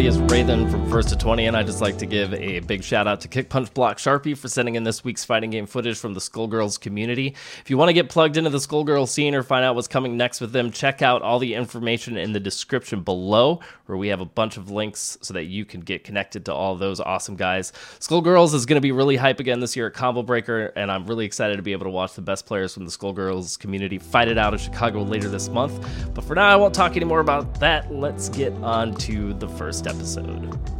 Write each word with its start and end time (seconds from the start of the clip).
everybody. 0.00 0.06
It's 0.06 0.32
Raven 0.32 0.48
from 0.48 0.49
First 0.90 1.10
to 1.10 1.16
20, 1.16 1.46
and 1.46 1.56
I'd 1.56 1.66
just 1.66 1.80
like 1.80 1.98
to 1.98 2.06
give 2.06 2.34
a 2.34 2.58
big 2.60 2.82
shout 2.82 3.06
out 3.06 3.20
to 3.20 3.28
Kick 3.28 3.48
Punch 3.48 3.72
Block 3.72 3.98
Sharpie 3.98 4.36
for 4.36 4.48
sending 4.48 4.74
in 4.74 4.82
this 4.82 5.04
week's 5.04 5.24
fighting 5.24 5.50
game 5.50 5.66
footage 5.66 5.96
from 5.96 6.14
the 6.14 6.20
Skullgirls 6.20 6.80
community. 6.80 7.28
If 7.60 7.70
you 7.70 7.78
want 7.78 7.90
to 7.90 7.92
get 7.92 8.08
plugged 8.08 8.36
into 8.36 8.50
the 8.50 8.58
Skullgirls 8.58 9.08
scene 9.08 9.36
or 9.36 9.44
find 9.44 9.64
out 9.64 9.76
what's 9.76 9.86
coming 9.86 10.16
next 10.16 10.40
with 10.40 10.50
them, 10.50 10.72
check 10.72 11.00
out 11.00 11.22
all 11.22 11.38
the 11.38 11.54
information 11.54 12.16
in 12.16 12.32
the 12.32 12.40
description 12.40 13.02
below, 13.02 13.60
where 13.86 13.96
we 13.96 14.08
have 14.08 14.20
a 14.20 14.24
bunch 14.24 14.56
of 14.56 14.68
links 14.68 15.16
so 15.22 15.32
that 15.32 15.44
you 15.44 15.64
can 15.64 15.80
get 15.80 16.02
connected 16.02 16.44
to 16.46 16.52
all 16.52 16.74
those 16.74 16.98
awesome 16.98 17.36
guys. 17.36 17.72
Skullgirls 18.00 18.52
is 18.52 18.66
going 18.66 18.76
to 18.76 18.80
be 18.80 18.92
really 18.92 19.14
hype 19.14 19.38
again 19.38 19.60
this 19.60 19.76
year 19.76 19.86
at 19.86 19.94
Combo 19.94 20.24
Breaker, 20.24 20.72
and 20.74 20.90
I'm 20.90 21.06
really 21.06 21.24
excited 21.24 21.56
to 21.56 21.62
be 21.62 21.72
able 21.72 21.84
to 21.84 21.90
watch 21.90 22.14
the 22.14 22.22
best 22.22 22.46
players 22.46 22.74
from 22.74 22.84
the 22.84 22.90
Skullgirls 22.90 23.56
community 23.60 23.98
fight 23.98 24.26
it 24.26 24.38
out 24.38 24.54
in 24.54 24.58
Chicago 24.58 25.02
later 25.02 25.28
this 25.28 25.48
month. 25.48 25.86
But 26.14 26.24
for 26.24 26.34
now, 26.34 26.48
I 26.48 26.56
won't 26.56 26.74
talk 26.74 26.96
anymore 26.96 27.20
about 27.20 27.60
that. 27.60 27.94
Let's 27.94 28.28
get 28.28 28.52
on 28.54 28.92
to 28.96 29.34
the 29.34 29.48
first 29.48 29.86
episode. 29.86 30.79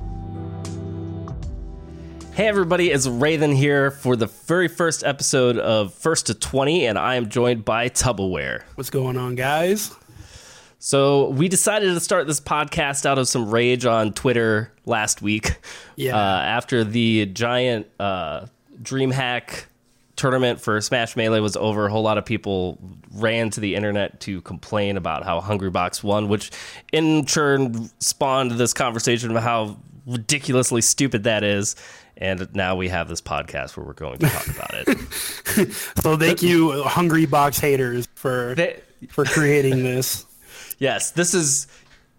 Hey 2.41 2.49
everybody, 2.49 2.91
it's 2.91 3.07
Raven 3.07 3.53
here 3.53 3.91
for 3.91 4.17
the 4.17 4.25
very 4.25 4.67
first 4.67 5.05
episode 5.05 5.59
of 5.59 5.93
First 5.93 6.29
to 6.29 6.35
20, 6.35 6.87
and 6.87 6.99
I 6.99 7.17
am 7.17 7.29
joined 7.29 7.67
by 7.67 7.91
Tubbleware. 7.91 8.63
What's 8.77 8.89
going 8.89 9.19
on, 9.19 9.35
guys? 9.35 9.95
So 10.79 11.29
we 11.29 11.51
decided 11.51 11.93
to 11.93 12.01
start 12.01 12.27
this 12.27 12.41
podcast 12.41 13.05
out 13.05 13.19
of 13.19 13.29
some 13.29 13.51
rage 13.51 13.85
on 13.85 14.15
Twitter 14.15 14.73
last 14.87 15.21
week. 15.21 15.59
Yeah. 15.97 16.17
Uh, 16.17 16.41
after 16.41 16.83
the 16.83 17.27
giant 17.27 17.89
uh, 18.01 18.47
DreamHack 18.81 19.67
tournament 20.17 20.63
for 20.63 20.81
Smash 20.81 21.17
Melee 21.17 21.41
was 21.41 21.57
over, 21.57 21.89
a 21.89 21.91
whole 21.91 22.01
lot 22.01 22.17
of 22.17 22.25
people 22.25 22.79
ran 23.13 23.51
to 23.51 23.61
the 23.61 23.75
internet 23.75 24.19
to 24.21 24.41
complain 24.41 24.97
about 24.97 25.25
how 25.25 25.43
Hungrybox 25.43 26.03
won, 26.03 26.31
which 26.31 26.53
in 26.91 27.27
turn 27.27 27.91
spawned 28.01 28.53
this 28.53 28.73
conversation 28.73 29.31
about 29.31 29.43
how 29.43 29.77
ridiculously 30.07 30.81
stupid 30.81 31.25
that 31.25 31.45
is. 31.45 31.77
And 32.21 32.55
now 32.55 32.77
we 32.77 32.89
have 32.89 33.09
this 33.09 33.21
podcast 33.23 33.77
where 33.77 33.87
we're 33.87 33.95
going 33.95 34.19
to 34.19 34.29
talk 34.29 34.47
about 34.49 34.71
it. 34.75 35.73
so 36.03 36.17
thank 36.19 36.43
you, 36.43 36.83
Hungry 36.83 37.25
Box 37.27 37.59
haters, 37.59 38.07
for 38.15 38.55
They- 38.55 38.81
for 39.09 39.25
creating 39.25 39.83
this. 39.83 40.27
yes, 40.79 41.13
this 41.13 41.33
is 41.33 41.67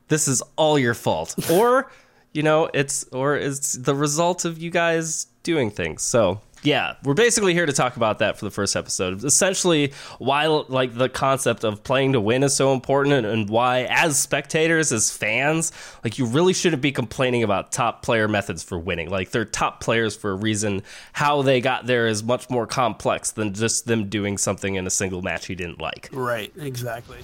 this 0.07 0.27
is 0.27 0.41
all 0.55 0.79
your 0.79 0.95
fault. 0.95 1.35
Or, 1.52 1.91
you 2.33 2.41
know, 2.41 2.69
it's 2.73 3.03
or 3.11 3.35
it's 3.38 3.73
the 3.73 3.94
result 3.95 4.44
of 4.45 4.57
you 4.57 4.72
guys 4.72 5.27
doing 5.44 5.69
things. 5.69 6.02
So 6.02 6.41
yeah, 6.64 6.95
we're 7.04 7.16
basically 7.16 7.54
here 7.54 7.66
to 7.66 7.73
talk 7.73 7.95
about 7.95 8.20
that 8.20 8.38
for 8.38 8.45
the 8.45 8.52
first 8.52 8.76
episode. 8.76 9.23
Essentially, 9.23 9.94
why 10.20 10.45
like 10.45 10.94
the 10.94 11.09
concept 11.09 11.64
of 11.64 11.84
playing 11.84 12.14
to 12.14 12.22
win 12.22 12.44
is 12.44 12.56
so 12.56 12.73
important, 12.73 13.16
and, 13.16 13.26
and 13.26 13.50
why, 13.50 13.84
as 13.90 14.20
spectators, 14.20 14.92
as 14.92 15.12
fans, 15.12 15.72
like 16.03 16.20
you 16.20 16.26
really 16.26 16.53
shouldn't 16.53 16.81
be 16.81 16.92
complaining 16.92 17.44
about 17.44 17.72
top 17.72 18.03
player 18.03 18.28
methods 18.28 18.62
for 18.64 18.78
winning. 18.78 19.09
Like 19.09 19.31
they're 19.31 19.45
top 19.45 19.81
players 19.81 20.16
for 20.16 20.31
a 20.31 20.36
reason. 20.36 20.84
How 21.14 21.42
they 21.42 21.62
got 21.62 21.88
there 21.88 22.08
is 22.08 22.23
much 22.23 22.50
more 22.50 22.68
complex 22.68 23.31
than 23.31 23.53
just 23.53 23.86
them 23.86 24.08
doing 24.09 24.38
something 24.38 24.75
in 24.75 24.86
a 24.86 24.92
single 24.92 25.22
match 25.22 25.50
you 25.50 25.56
didn't 25.56 25.81
like. 25.81 26.09
Right, 26.12 26.53
exactly. 26.58 27.18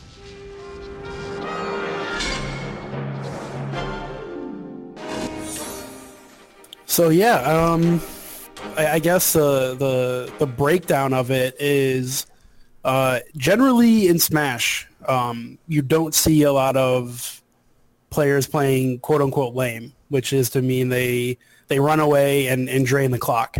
So 6.86 7.10
yeah, 7.10 7.42
um, 7.42 8.02
I, 8.78 8.94
I 8.94 9.00
guess 9.00 9.36
uh, 9.36 9.74
the 9.76 10.32
the 10.40 10.48
breakdown 10.48 11.14
of 11.14 11.32
it 11.32 11.56
is 11.60 12.26
uh, 12.86 13.20
generally 13.36 14.08
in 14.08 14.20
Smash, 14.20 14.88
um, 15.08 15.58
you 15.68 15.82
don't 15.82 16.14
see 16.16 16.44
a 16.44 16.54
lot 16.54 16.78
of 16.78 17.42
players 18.10 18.48
playing 18.48 19.00
quote 19.00 19.22
unquote 19.22 19.56
lame, 19.56 19.94
which 20.10 20.32
is 20.32 20.50
to 20.52 20.62
mean 20.62 20.90
they 20.90 21.38
they 21.68 21.80
run 21.80 22.00
away 22.00 22.48
and, 22.48 22.70
and 22.70 22.86
drain 22.86 23.12
the 23.12 23.20
clock. 23.20 23.58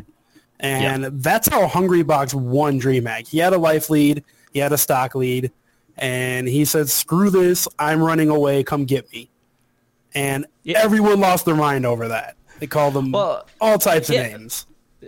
And 0.60 1.06
that's 1.22 1.48
how 1.48 1.68
Hungry 1.68 2.02
Box 2.02 2.34
won 2.34 2.80
DreamHack. 2.80 3.28
He 3.28 3.38
had 3.38 3.54
a 3.54 3.60
life 3.60 3.90
lead, 3.92 4.24
he 4.54 4.60
had 4.60 4.72
a 4.72 4.78
stock 4.78 5.14
lead, 5.14 5.52
and 5.98 6.48
he 6.48 6.66
said, 6.66 6.90
"Screw 6.90 7.30
this! 7.30 7.68
I'm 7.78 8.02
running 8.02 8.30
away. 8.30 8.64
Come 8.64 8.86
get 8.86 9.12
me." 9.12 9.30
And 10.16 10.48
Yeah. 10.64 10.80
everyone 10.82 11.20
lost 11.20 11.46
their 11.46 11.56
mind 11.56 11.86
over 11.86 12.08
that. 12.08 12.38
They 12.60 12.66
called 12.66 12.96
him 12.98 13.12
Well, 13.12 13.46
all 13.62 13.78
types 13.78 14.10
yeah. 14.10 14.22
of 14.22 14.32
names. 14.32 14.66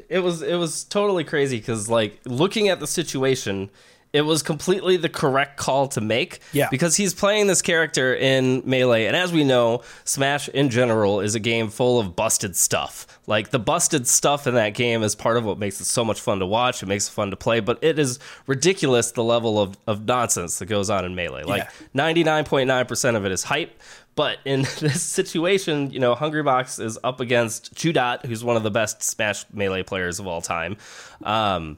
It 0.09 0.19
was 0.19 0.41
it 0.41 0.55
was 0.55 0.83
totally 0.83 1.23
crazy 1.23 1.57
because 1.57 1.89
like 1.89 2.19
looking 2.25 2.69
at 2.69 2.79
the 2.79 2.87
situation 2.87 3.69
it 4.11 4.21
was 4.21 4.41
completely 4.41 4.97
the 4.97 5.07
correct 5.07 5.55
call 5.57 5.87
to 5.87 6.01
make 6.01 6.39
Yeah. 6.51 6.67
because 6.71 6.95
he's 6.95 7.13
playing 7.13 7.45
this 7.45 7.61
character 7.61 8.15
in 8.15 8.63
melee. 8.65 9.05
And 9.05 9.15
as 9.15 9.31
we 9.31 9.43
know 9.43 9.83
smash 10.03 10.49
in 10.49 10.71
general 10.71 11.19
is 11.19 11.35
a 11.35 11.39
game 11.39 11.69
full 11.69 11.99
of 11.99 12.15
busted 12.15 12.55
stuff. 12.55 13.05
Like 13.27 13.51
the 13.51 13.59
busted 13.59 14.07
stuff 14.07 14.47
in 14.47 14.55
that 14.55 14.71
game 14.73 15.03
is 15.03 15.13
part 15.13 15.37
of 15.37 15.45
what 15.45 15.59
makes 15.59 15.79
it 15.79 15.85
so 15.85 16.03
much 16.03 16.19
fun 16.21 16.39
to 16.39 16.47
watch. 16.47 16.81
It 16.81 16.87
makes 16.87 17.07
it 17.07 17.11
fun 17.11 17.29
to 17.29 17.35
play 17.37 17.59
but 17.59 17.77
it 17.83 17.99
is 17.99 18.17
ridiculous 18.47 19.11
the 19.11 19.23
level 19.23 19.61
of, 19.61 19.77
of 19.85 20.05
nonsense 20.05 20.57
that 20.57 20.65
goes 20.65 20.89
on 20.89 21.05
in 21.05 21.13
melee. 21.13 21.43
Like 21.43 21.69
99.9% 21.95 23.15
of 23.15 23.25
it 23.25 23.31
is 23.31 23.43
hype 23.43 23.79
but 24.19 24.39
in 24.43 24.63
this 24.81 25.01
situation, 25.01 25.91
you 25.91 25.99
know, 25.99 26.13
Hungrybox 26.13 26.83
is 26.83 26.99
up 27.05 27.21
against 27.21 27.73
Chu 27.73 27.93
Dat, 27.93 28.25
who's 28.25 28.43
one 28.43 28.57
of 28.57 28.63
the 28.63 28.69
best 28.69 29.01
Smash 29.01 29.45
Melee 29.53 29.81
players 29.81 30.19
of 30.19 30.27
all 30.27 30.41
time. 30.41 30.75
Um, 31.23 31.77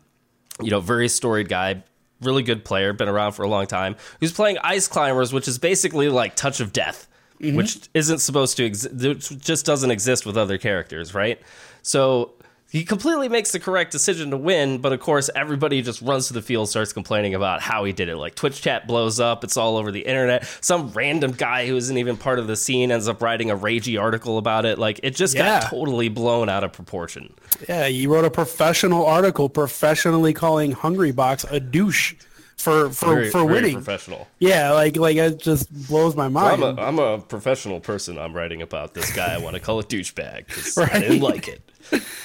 you 0.60 0.72
know, 0.72 0.80
very 0.80 1.08
storied 1.08 1.50
guy, 1.50 1.84
really 2.20 2.42
good 2.42 2.66
player, 2.66 2.94
been 2.94 3.08
around 3.08 3.34
for 3.34 3.44
a 3.44 3.48
long 3.48 3.68
time. 3.68 3.96
Who's 4.22 4.34
playing 4.34 4.58
Ice 4.64 4.88
Climbers, 4.88 5.32
which 5.32 5.48
is 5.48 5.60
basically 5.60 6.10
like 6.10 6.36
Touch 6.36 6.62
of 6.62 6.74
Death, 6.74 7.08
which 7.40 7.88
isn't 7.94 8.18
supposed 8.18 8.58
to 8.58 8.66
exist, 8.66 9.40
just 9.40 9.64
doesn't 9.68 9.92
exist 9.92 10.26
with 10.26 10.36
other 10.36 10.58
characters, 10.58 11.14
right? 11.14 11.40
So 11.84 12.34
he 12.72 12.86
completely 12.86 13.28
makes 13.28 13.52
the 13.52 13.60
correct 13.60 13.92
decision 13.92 14.32
to 14.32 14.38
win, 14.38 14.78
but 14.78 14.94
of 14.94 15.02
course, 15.02 15.30
everybody 15.36 15.82
just 15.82 16.02
runs 16.02 16.28
to 16.28 16.34
the 16.34 16.42
field, 16.42 16.70
starts 16.70 16.94
complaining 16.94 17.36
about 17.36 17.62
how 17.62 17.84
he 17.84 17.92
did 17.92 18.08
it. 18.08 18.16
Like 18.16 18.34
Twitch 18.34 18.62
chat 18.62 18.88
blows 18.88 19.20
up, 19.20 19.44
it's 19.44 19.58
all 19.58 19.76
over 19.76 19.92
the 19.92 20.00
internet. 20.00 20.46
Some 20.62 20.90
random 20.94 21.32
guy 21.34 21.68
who 21.68 21.76
isn't 21.76 21.98
even 21.98 22.16
part 22.16 22.40
of 22.40 22.48
the 22.48 22.56
scene 22.56 22.90
ends 22.92 23.10
up 23.10 23.22
writing 23.22 23.52
a 23.52 23.58
ragey 23.58 24.02
article 24.02 24.38
about 24.38 24.66
it. 24.66 24.80
Like 24.80 25.02
it 25.04 25.16
just 25.16 25.36
Yeah. 25.36 25.60
got 25.60 25.70
totally 25.70 26.08
blown 26.08 26.48
out 26.48 26.64
of 26.64 26.72
proportion. 26.72 27.34
Yeah, 27.68 27.88
he 27.88 28.08
wrote 28.08 28.24
a 28.26 28.32
professional 28.32 29.06
article 29.06 29.50
professionally 29.50 30.34
calling 30.34 30.72
Hungry 30.72 31.12
Box 31.12 31.46
a 31.52 31.60
douche 31.60 32.14
for 32.56 32.90
for, 32.92 33.16
Very, 33.16 33.30
for 33.32 33.44
winning. 33.44 33.74
professional. 33.74 34.28
Yeah, 34.40 34.72
like 34.72 34.96
like 34.96 35.18
it 35.18 35.40
just 35.40 35.72
blows 35.90 36.16
my 36.16 36.28
mind. 36.30 36.64
I'm 36.64 36.78
a, 36.78 36.82
I'm 36.82 37.00
a 37.00 37.18
professional 37.20 37.80
person. 37.80 38.18
I'm 38.20 38.34
writing 38.34 38.62
about 38.62 38.94
this 38.94 39.12
guy. 39.14 39.34
I 39.34 39.40
want 39.40 39.56
to 39.56 39.60
call 39.60 39.80
it 39.80 39.90
douchebag 39.90 40.46
because 40.48 40.78
I 40.78 41.00
didn't 41.00 41.22
like 41.22 41.48
it. 41.48 41.62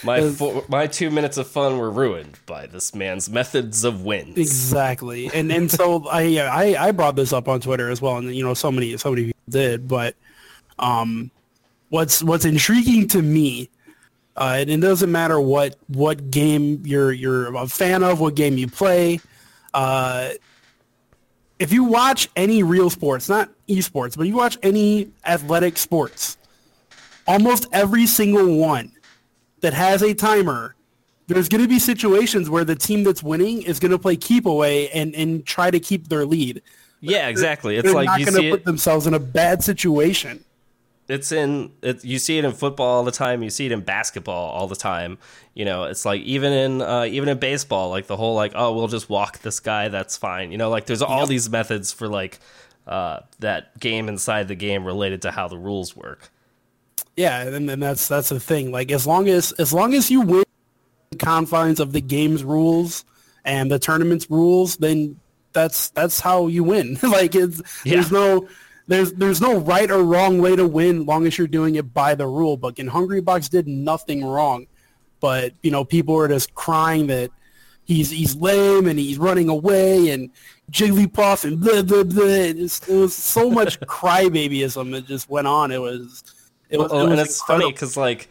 My 0.04 0.30
fo- 0.30 0.64
my 0.68 0.86
two 0.86 1.10
minutes 1.10 1.36
of 1.36 1.48
fun 1.48 1.78
were 1.78 1.90
ruined 1.90 2.38
by 2.46 2.66
this 2.66 2.94
man's 2.94 3.28
methods 3.28 3.84
of 3.84 4.04
wins. 4.04 4.36
Exactly, 4.36 5.30
and 5.32 5.50
and 5.50 5.70
so 5.70 6.06
I, 6.10 6.38
I 6.38 6.88
I 6.88 6.90
brought 6.92 7.16
this 7.16 7.32
up 7.32 7.48
on 7.48 7.60
Twitter 7.60 7.90
as 7.90 8.00
well, 8.00 8.16
and 8.18 8.34
you 8.34 8.44
know 8.44 8.54
so 8.54 8.70
many 8.70 8.96
so 8.96 9.10
many 9.10 9.26
people 9.26 9.40
did, 9.48 9.88
but 9.88 10.14
um, 10.78 11.30
what's 11.88 12.22
what's 12.22 12.44
intriguing 12.44 13.08
to 13.08 13.22
me, 13.22 13.70
uh, 14.36 14.56
and 14.58 14.70
it 14.70 14.80
doesn't 14.80 15.10
matter 15.10 15.40
what 15.40 15.76
what 15.88 16.30
game 16.30 16.82
you're 16.84 17.12
you're 17.12 17.54
a 17.56 17.66
fan 17.66 18.02
of, 18.02 18.20
what 18.20 18.34
game 18.34 18.58
you 18.58 18.68
play, 18.68 19.20
uh, 19.74 20.30
if 21.58 21.72
you 21.72 21.84
watch 21.84 22.28
any 22.36 22.62
real 22.62 22.90
sports, 22.90 23.28
not 23.28 23.50
esports, 23.68 24.16
but 24.16 24.26
you 24.26 24.36
watch 24.36 24.58
any 24.62 25.10
athletic 25.24 25.76
sports, 25.78 26.36
almost 27.26 27.66
every 27.72 28.06
single 28.06 28.56
one 28.56 28.92
that 29.60 29.74
has 29.74 30.02
a 30.02 30.14
timer 30.14 30.74
there's 31.28 31.48
going 31.48 31.60
to 31.62 31.68
be 31.68 31.78
situations 31.80 32.48
where 32.48 32.64
the 32.64 32.76
team 32.76 33.02
that's 33.02 33.22
winning 33.22 33.62
is 33.62 33.80
going 33.80 33.90
to 33.90 33.98
play 33.98 34.16
keep 34.16 34.46
away 34.46 34.88
and, 34.90 35.12
and 35.16 35.44
try 35.44 35.70
to 35.72 35.80
keep 35.80 36.08
their 36.08 36.24
lead. 36.24 36.62
Yeah, 37.00 37.28
exactly. 37.28 37.76
It's 37.76 37.84
They're 37.84 37.94
like 37.94 38.06
not 38.06 38.20
you 38.20 38.26
going 38.26 38.40
to 38.40 38.46
it. 38.46 38.50
put 38.50 38.64
themselves 38.64 39.06
in 39.08 39.14
a 39.14 39.18
bad 39.18 39.62
situation. 39.64 40.44
it's 41.08 41.30
in 41.32 41.72
it, 41.82 42.04
you 42.04 42.18
see 42.18 42.38
it 42.38 42.44
in 42.44 42.52
football 42.52 42.86
all 42.98 43.04
the 43.04 43.12
time 43.12 43.42
you 43.42 43.50
see 43.50 43.66
it 43.66 43.72
in 43.72 43.80
basketball 43.80 44.50
all 44.50 44.66
the 44.66 44.74
time 44.76 45.18
you 45.54 45.64
know 45.64 45.84
it's 45.84 46.04
like 46.04 46.20
even 46.22 46.52
in 46.52 46.82
uh, 46.82 47.04
even 47.04 47.28
in 47.28 47.38
baseball 47.38 47.90
like 47.90 48.06
the 48.08 48.16
whole 48.16 48.34
like 48.34 48.52
oh 48.56 48.72
we'll 48.74 48.88
just 48.88 49.08
walk 49.08 49.38
this 49.40 49.60
guy 49.60 49.88
that's 49.88 50.16
fine 50.16 50.50
you 50.50 50.58
know 50.58 50.68
like 50.68 50.86
there's 50.86 51.02
all 51.02 51.26
these 51.26 51.48
methods 51.48 51.92
for 51.92 52.08
like 52.08 52.40
uh, 52.88 53.20
that 53.40 53.78
game 53.78 54.08
inside 54.08 54.48
the 54.48 54.54
game 54.56 54.84
related 54.84 55.22
to 55.22 55.30
how 55.30 55.46
the 55.48 55.58
rules 55.58 55.94
work 55.96 56.30
Yeah, 57.16 57.42
and, 57.42 57.68
and 57.68 57.82
that's 57.82 58.08
that's 58.08 58.28
the 58.28 58.40
thing. 58.40 58.70
Like 58.70 58.92
as 58.92 59.06
long 59.06 59.28
as 59.28 59.52
as 59.52 59.72
long 59.72 59.94
as 59.94 60.10
you 60.10 60.20
win 60.20 60.44
the 61.10 61.18
confines 61.18 61.80
of 61.80 61.92
the 61.92 62.00
game's 62.00 62.44
rules 62.44 63.04
and 63.44 63.70
the 63.70 63.78
tournament's 63.78 64.30
rules, 64.30 64.76
then 64.76 65.18
that's 65.52 65.90
that's 65.90 66.20
how 66.20 66.46
you 66.46 66.62
win. 66.62 66.98
like 67.02 67.34
it's, 67.34 67.62
there's 67.84 68.12
no 68.12 68.46
there's 68.86 69.12
there's 69.14 69.40
no 69.40 69.58
right 69.58 69.90
or 69.90 70.02
wrong 70.04 70.40
way 70.40 70.54
to 70.56 70.66
win 70.66 71.06
long 71.06 71.26
as 71.26 71.38
you're 71.38 71.46
doing 71.46 71.74
it 71.76 71.92
by 71.92 72.14
the 72.14 72.26
rule 72.26 72.56
book. 72.56 72.78
And 72.78 72.88
Hungry 72.88 73.20
Box 73.20 73.48
did 73.48 73.66
nothing 73.66 74.24
wrong. 74.24 74.66
But, 75.18 75.54
you 75.62 75.70
know, 75.70 75.84
people 75.84 76.14
were 76.14 76.28
just 76.28 76.54
crying 76.54 77.06
that 77.06 77.30
he's 77.84 78.10
he's 78.10 78.36
lame 78.36 78.86
and 78.86 78.98
he's 78.98 79.18
running 79.18 79.48
away 79.48 80.10
and 80.10 80.30
Jigglypuff 80.70 81.44
and 81.44 81.60
blah 81.60 81.82
blah 81.82 82.04
blah. 82.04 82.24
It, 82.24 82.56
just, 82.58 82.88
it 82.88 82.94
was 82.94 83.14
so 83.14 83.50
much 83.50 83.80
crybabyism 83.80 84.92
that 84.92 85.06
just 85.06 85.30
went 85.30 85.46
on. 85.46 85.72
It 85.72 85.80
was 85.80 86.22
It 86.68 86.78
was, 86.78 86.92
it 86.92 86.94
was 86.94 87.10
and 87.10 87.20
it's 87.20 87.42
funny 87.42 87.70
because 87.70 87.96
like 87.96 88.28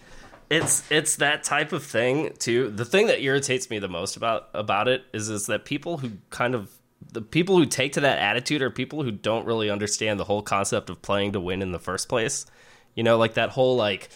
it's 0.49 0.83
it's 0.91 1.17
that 1.17 1.43
type 1.43 1.71
of 1.71 1.83
thing 1.83 2.33
too. 2.37 2.69
The 2.69 2.85
thing 2.85 3.07
that 3.07 3.21
irritates 3.21 3.69
me 3.69 3.79
the 3.79 3.87
most 3.87 4.17
about 4.17 4.49
about 4.53 4.87
it 4.87 5.03
is 5.13 5.29
is 5.29 5.47
that 5.47 5.65
people 5.65 5.97
who 5.97 6.11
kind 6.29 6.55
of 6.55 6.71
the 7.11 7.21
people 7.21 7.57
who 7.57 7.65
take 7.65 7.93
to 7.93 8.01
that 8.01 8.19
attitude 8.19 8.61
are 8.61 8.69
people 8.69 9.03
who 9.03 9.11
don't 9.11 9.45
really 9.45 9.69
understand 9.69 10.19
the 10.19 10.25
whole 10.25 10.41
concept 10.41 10.89
of 10.89 11.01
playing 11.01 11.33
to 11.33 11.39
win 11.39 11.61
in 11.61 11.71
the 11.71 11.79
first 11.79 12.09
place. 12.09 12.45
You 12.93 13.03
know, 13.03 13.17
like 13.17 13.35
that 13.35 13.51
whole 13.51 13.75
like 13.75 14.09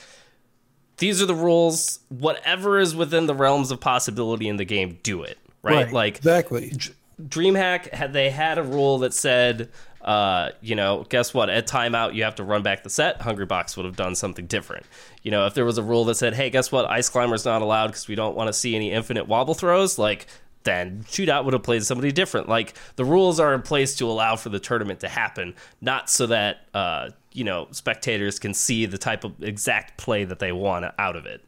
these 0.98 1.22
are 1.22 1.26
the 1.26 1.36
rules. 1.36 2.00
Whatever 2.10 2.80
is 2.80 2.96
within 2.96 3.26
the 3.26 3.36
realms 3.36 3.72
of 3.72 3.80
possibility 3.80 4.48
in 4.48 4.58
the 4.58 4.66
game, 4.66 5.00
do 5.02 5.24
it. 5.24 5.38
Right? 5.62 5.92
Like 5.92 6.18
exactly. 6.18 6.74
DreamHack 7.22 7.94
had 7.94 8.14
they 8.14 8.30
had 8.30 8.58
a 8.58 8.64
rule 8.64 9.00
that 9.00 9.14
said, 9.14 9.70
uh, 10.10 10.50
you 10.60 10.76
know, 10.76 11.06
guess 11.10 11.36
what? 11.36 11.52
At 11.52 11.68
timeout, 11.68 12.16
you 12.16 12.24
have 12.24 12.34
to 12.38 12.44
run 12.44 12.64
back 12.64 12.82
the 12.82 12.90
set. 12.90 13.22
Hungry 13.22 13.46
Box 13.46 13.78
would 13.78 13.86
have 13.86 13.96
done 13.96 14.16
something 14.16 14.48
different. 14.48 14.88
You 15.22 15.30
know, 15.30 15.46
if 15.46 15.54
there 15.54 15.66
was 15.66 15.78
a 15.78 15.84
rule 15.84 16.04
that 16.06 16.16
said, 16.16 16.34
hey, 16.34 16.50
guess 16.50 16.72
what? 16.72 16.90
Ice 16.90 17.10
Climber's 17.10 17.46
not 17.46 17.62
allowed 17.62 17.88
because 17.90 18.08
we 18.08 18.16
don't 18.16 18.36
want 18.36 18.48
to 18.48 18.54
see 18.54 18.76
any 18.76 18.92
infinite 18.92 19.28
wobble 19.28 19.54
throws, 19.54 20.00
like 20.00 20.26
then 20.64 21.06
Chu 21.08 21.28
Dat 21.28 21.46
would 21.46 21.54
have 21.54 21.62
played 21.62 21.84
somebody 21.84 22.12
different. 22.12 22.50
Like 22.50 22.74
the 22.96 23.06
rules 23.06 23.40
are 23.40 23.54
in 23.54 23.62
place 23.62 23.98
to 23.98 24.10
allow 24.10 24.36
for 24.36 24.50
the 24.50 24.60
tournament 24.60 25.02
to 25.02 25.08
happen, 25.08 25.54
not 25.80 26.10
so 26.10 26.26
that 26.26 26.66
uh, 26.74 27.12
you 27.32 27.44
know 27.44 27.68
spectators 27.70 28.40
can 28.40 28.56
see 28.56 28.88
the 28.88 28.98
type 28.98 29.24
of 29.24 29.44
exact 29.44 30.00
play 30.00 30.24
that 30.24 30.40
they 30.40 30.52
want 30.52 30.92
out 30.98 31.18
of 31.18 31.28
it. 31.28 31.46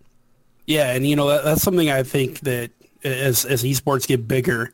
Yeah, 0.67 0.91
and 0.93 1.07
you 1.07 1.15
know 1.15 1.29
that, 1.29 1.43
that's 1.43 1.63
something 1.63 1.89
I 1.89 2.03
think 2.03 2.41
that 2.41 2.69
as 3.03 3.43
as 3.43 3.63
esports 3.63 4.05
get 4.05 4.27
bigger, 4.27 4.71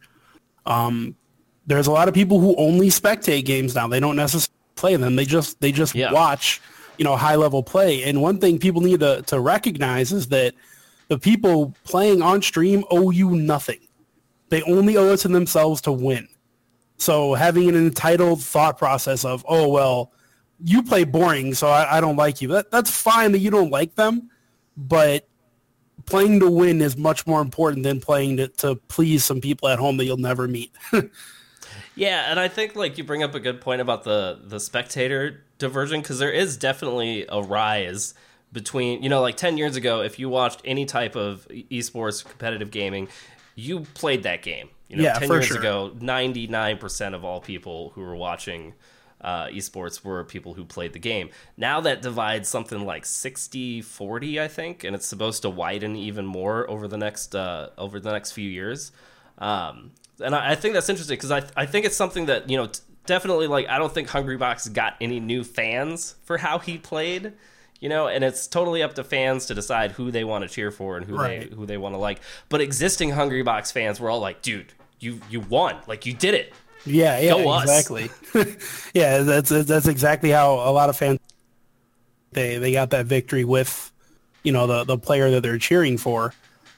um, 0.66 1.16
there's 1.68 1.88
a 1.88 1.92
lot 1.92 2.08
of 2.08 2.14
people 2.14 2.40
who 2.40 2.56
only 2.56 2.88
spectate 2.88 3.46
games 3.46 3.76
now. 3.76 3.88
They 3.88 4.00
don't 4.00 4.16
necessarily 4.16 4.54
play 4.76 4.96
them. 4.96 5.16
They 5.16 5.26
just 5.26 5.60
they 5.62 5.72
just 5.72 5.94
Yeah. 5.96 6.12
watch, 6.12 6.62
you 6.98 7.04
know, 7.06 7.16
high 7.16 7.36
level 7.36 7.62
play. 7.62 8.04
And 8.04 8.22
one 8.22 8.40
thing 8.40 8.58
people 8.58 8.82
need 8.82 9.02
to 9.02 9.22
to 9.24 9.40
recognize 9.40 10.12
is 10.12 10.28
that 10.28 10.54
the 11.10 11.20
people 11.20 11.74
playing 11.84 12.22
on 12.22 12.42
stream 12.42 12.84
owe 12.90 13.12
you 13.12 13.32
nothing. 13.36 13.80
They 14.50 14.62
only 14.64 14.98
owe 14.98 15.14
it 15.14 15.18
to 15.18 15.28
themselves 15.28 15.82
to 15.82 15.92
win. 15.92 16.28
So 16.98 17.34
having 17.36 17.70
an 17.70 17.76
entitled 17.76 18.42
thought 18.42 18.78
process 18.78 19.24
of, 19.26 19.46
oh 19.48 19.68
well, 19.68 20.12
you 20.64 20.82
play 20.82 21.04
boring, 21.04 21.54
so 21.54 21.68
I, 21.68 21.98
I 21.98 22.02
don't 22.02 22.16
like 22.16 22.42
you. 22.42 22.48
That 22.50 22.72
that's 22.72 22.90
fine 22.90 23.32
that 23.34 23.40
you 23.40 23.52
don't 23.52 23.70
like 23.72 23.96
them, 23.96 24.32
but 24.76 25.28
playing 26.06 26.40
to 26.40 26.50
win 26.50 26.82
is 26.82 26.96
much 26.98 27.28
more 27.28 27.42
important 27.42 27.84
than 27.84 28.00
playing 28.00 28.38
to, 28.38 28.48
to 28.48 28.76
please 28.88 29.24
some 29.26 29.42
people 29.42 29.68
at 29.68 29.78
home 29.78 29.98
that 29.98 30.06
you'll 30.06 30.18
never 30.18 30.48
meet. 30.48 30.72
Yeah, 31.98 32.30
and 32.30 32.40
I 32.40 32.48
think 32.48 32.76
like 32.76 32.98
you 33.00 33.04
bring 33.04 33.24
up 33.24 33.34
a 33.36 33.40
good 33.40 33.60
point 33.60 33.82
about 33.82 34.04
the 34.04 34.40
the 34.44 34.60
spectator 34.60 35.44
diversion 35.58 36.02
because 36.02 36.20
there 36.20 36.32
is 36.32 36.56
definitely 36.56 37.26
a 37.28 37.42
rise 37.42 38.14
between 38.54 39.02
you 39.02 39.10
know 39.10 39.20
like 39.22 39.36
10 39.36 39.58
years 39.58 39.76
ago 39.76 40.02
if 40.02 40.20
you 40.20 40.30
watched 40.30 40.62
any 40.64 40.86
type 40.86 41.16
of 41.16 41.48
esports 41.50 42.24
competitive 42.24 42.72
gaming 42.72 43.08
you 43.56 43.82
played 43.96 44.24
that 44.24 44.42
game 44.44 44.70
you 44.88 44.96
know 44.96 45.04
Yeah, 45.04 45.14
10 45.20 45.28
for 45.28 45.34
years 45.34 45.48
sure. 45.48 45.58
ago 45.60 45.92
99% 46.00 47.14
of 47.16 47.26
all 47.26 47.42
people 47.42 47.90
who 47.96 48.02
were 48.02 48.16
watching 48.16 48.74
uh, 49.20 49.48
esports 49.48 50.04
were 50.04 50.24
people 50.24 50.54
who 50.54 50.64
played 50.64 50.94
the 50.94 51.00
game 51.00 51.30
now 51.58 51.82
that 51.82 52.02
divides 52.04 52.48
something 52.48 52.86
like 52.86 53.04
60 53.06 53.82
40 53.82 54.40
i 54.40 54.48
think 54.48 54.84
and 54.86 54.96
it's 54.96 55.08
supposed 55.08 55.42
to 55.42 55.50
widen 55.50 55.96
even 55.96 56.26
more 56.26 56.70
over 56.70 56.88
the 56.88 56.98
next 56.98 57.36
uh, 57.36 57.70
over 57.78 58.00
the 58.00 58.12
next 58.12 58.32
few 58.32 58.48
years 58.50 58.92
um, 59.38 59.92
and 60.24 60.34
I, 60.36 60.52
I 60.52 60.56
think 60.56 60.74
that's 60.74 60.90
interesting 60.90 61.16
because 61.18 61.32
I, 61.32 61.44
I 61.56 61.66
think 61.66 61.86
it's 61.86 61.96
something 61.96 62.26
that 62.28 62.50
you 62.50 62.58
know 62.58 62.68
t- 62.68 62.80
definitely 63.06 63.48
like 63.48 63.68
I 63.68 63.78
don't 63.78 63.94
think 63.94 64.10
Hungry 64.10 64.38
Box 64.38 64.68
got 64.68 64.96
any 65.00 65.20
new 65.20 65.44
fans 65.44 66.16
for 66.24 66.38
how 66.38 66.60
he 66.60 66.78
played, 66.78 67.34
you 67.80 67.90
know, 67.90 68.08
and 68.08 68.24
it's 68.24 68.48
totally 68.48 68.82
up 68.84 68.96
to 68.96 69.04
fans 69.04 69.46
to 69.48 69.54
decide 69.54 69.92
who 69.92 70.10
they 70.12 70.24
want 70.24 70.44
to 70.44 70.50
cheer 70.50 70.72
for 70.72 70.98
and 70.98 71.06
who 71.06 71.16
Right. 71.16 71.50
they 71.50 71.56
who 71.56 71.66
they 71.66 71.78
want 71.78 71.94
to 71.96 72.00
like. 72.00 72.20
But 72.50 72.62
existing 72.62 73.12
Hungry 73.12 73.44
Box 73.44 73.72
fans 73.72 74.00
were 74.00 74.10
all 74.10 74.20
like, 74.20 74.42
"Dude, 74.42 74.74
you 75.00 75.22
you 75.30 75.40
won! 75.42 75.76
Like 75.88 76.06
you 76.06 76.14
did 76.14 76.34
it!" 76.34 76.54
yeah, 76.86 77.20
yeah, 77.20 77.60
exactly. 77.62 78.10
yeah, 78.94 79.20
that's 79.20 79.50
that's 79.50 79.88
exactly 79.88 80.30
how 80.32 80.54
a 80.56 80.72
lot 80.72 80.90
of 80.90 80.98
fans 80.98 81.20
they 82.32 82.58
they 82.58 82.72
got 82.72 82.90
that 82.92 83.06
victory 83.06 83.44
with, 83.46 83.92
you 84.44 84.52
know, 84.52 84.68
the 84.68 84.84
the 84.84 84.98
player 84.98 85.30
that 85.32 85.44
they're 85.44 85.58
cheering 85.58 85.98
for. 85.98 86.34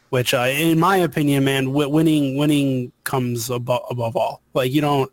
Which, 0.09 0.33
uh, 0.33 0.47
in 0.49 0.79
my 0.79 0.97
opinion, 0.97 1.43
man, 1.43 1.65
wi- 1.65 1.87
winning 1.87 2.37
winning 2.37 2.91
comes 3.03 3.49
above 3.49 3.83
above 3.89 4.15
all. 4.15 4.41
Like 4.53 4.71
you 4.71 4.81
don't. 4.81 5.11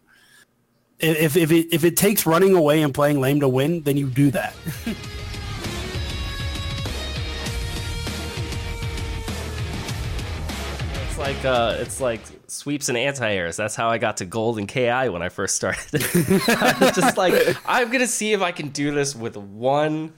If 0.98 1.36
if 1.36 1.52
it 1.52 1.72
if 1.72 1.84
it 1.84 1.96
takes 1.96 2.24
running 2.24 2.54
away 2.54 2.82
and 2.82 2.94
playing 2.94 3.20
lame 3.20 3.40
to 3.40 3.48
win, 3.48 3.82
then 3.82 3.96
you 3.96 4.08
do 4.08 4.30
that. 4.30 4.54
It's 11.16 11.18
like 11.18 11.44
uh, 11.46 11.76
it's 11.78 11.98
like 11.98 12.20
sweeps 12.46 12.90
and 12.90 12.98
anti-airs. 12.98 13.56
That's 13.56 13.74
how 13.74 13.88
I 13.88 13.96
got 13.96 14.18
to 14.18 14.26
gold 14.26 14.58
in 14.58 14.66
KI 14.66 15.08
when 15.08 15.22
I 15.22 15.30
first 15.30 15.56
started. 15.56 15.94
I 16.46 16.76
was 16.78 16.94
just 16.94 17.16
like, 17.16 17.56
I'm 17.66 17.90
gonna 17.90 18.06
see 18.06 18.34
if 18.34 18.42
I 18.42 18.52
can 18.52 18.68
do 18.68 18.90
this 18.90 19.16
with 19.16 19.34
one 19.34 20.12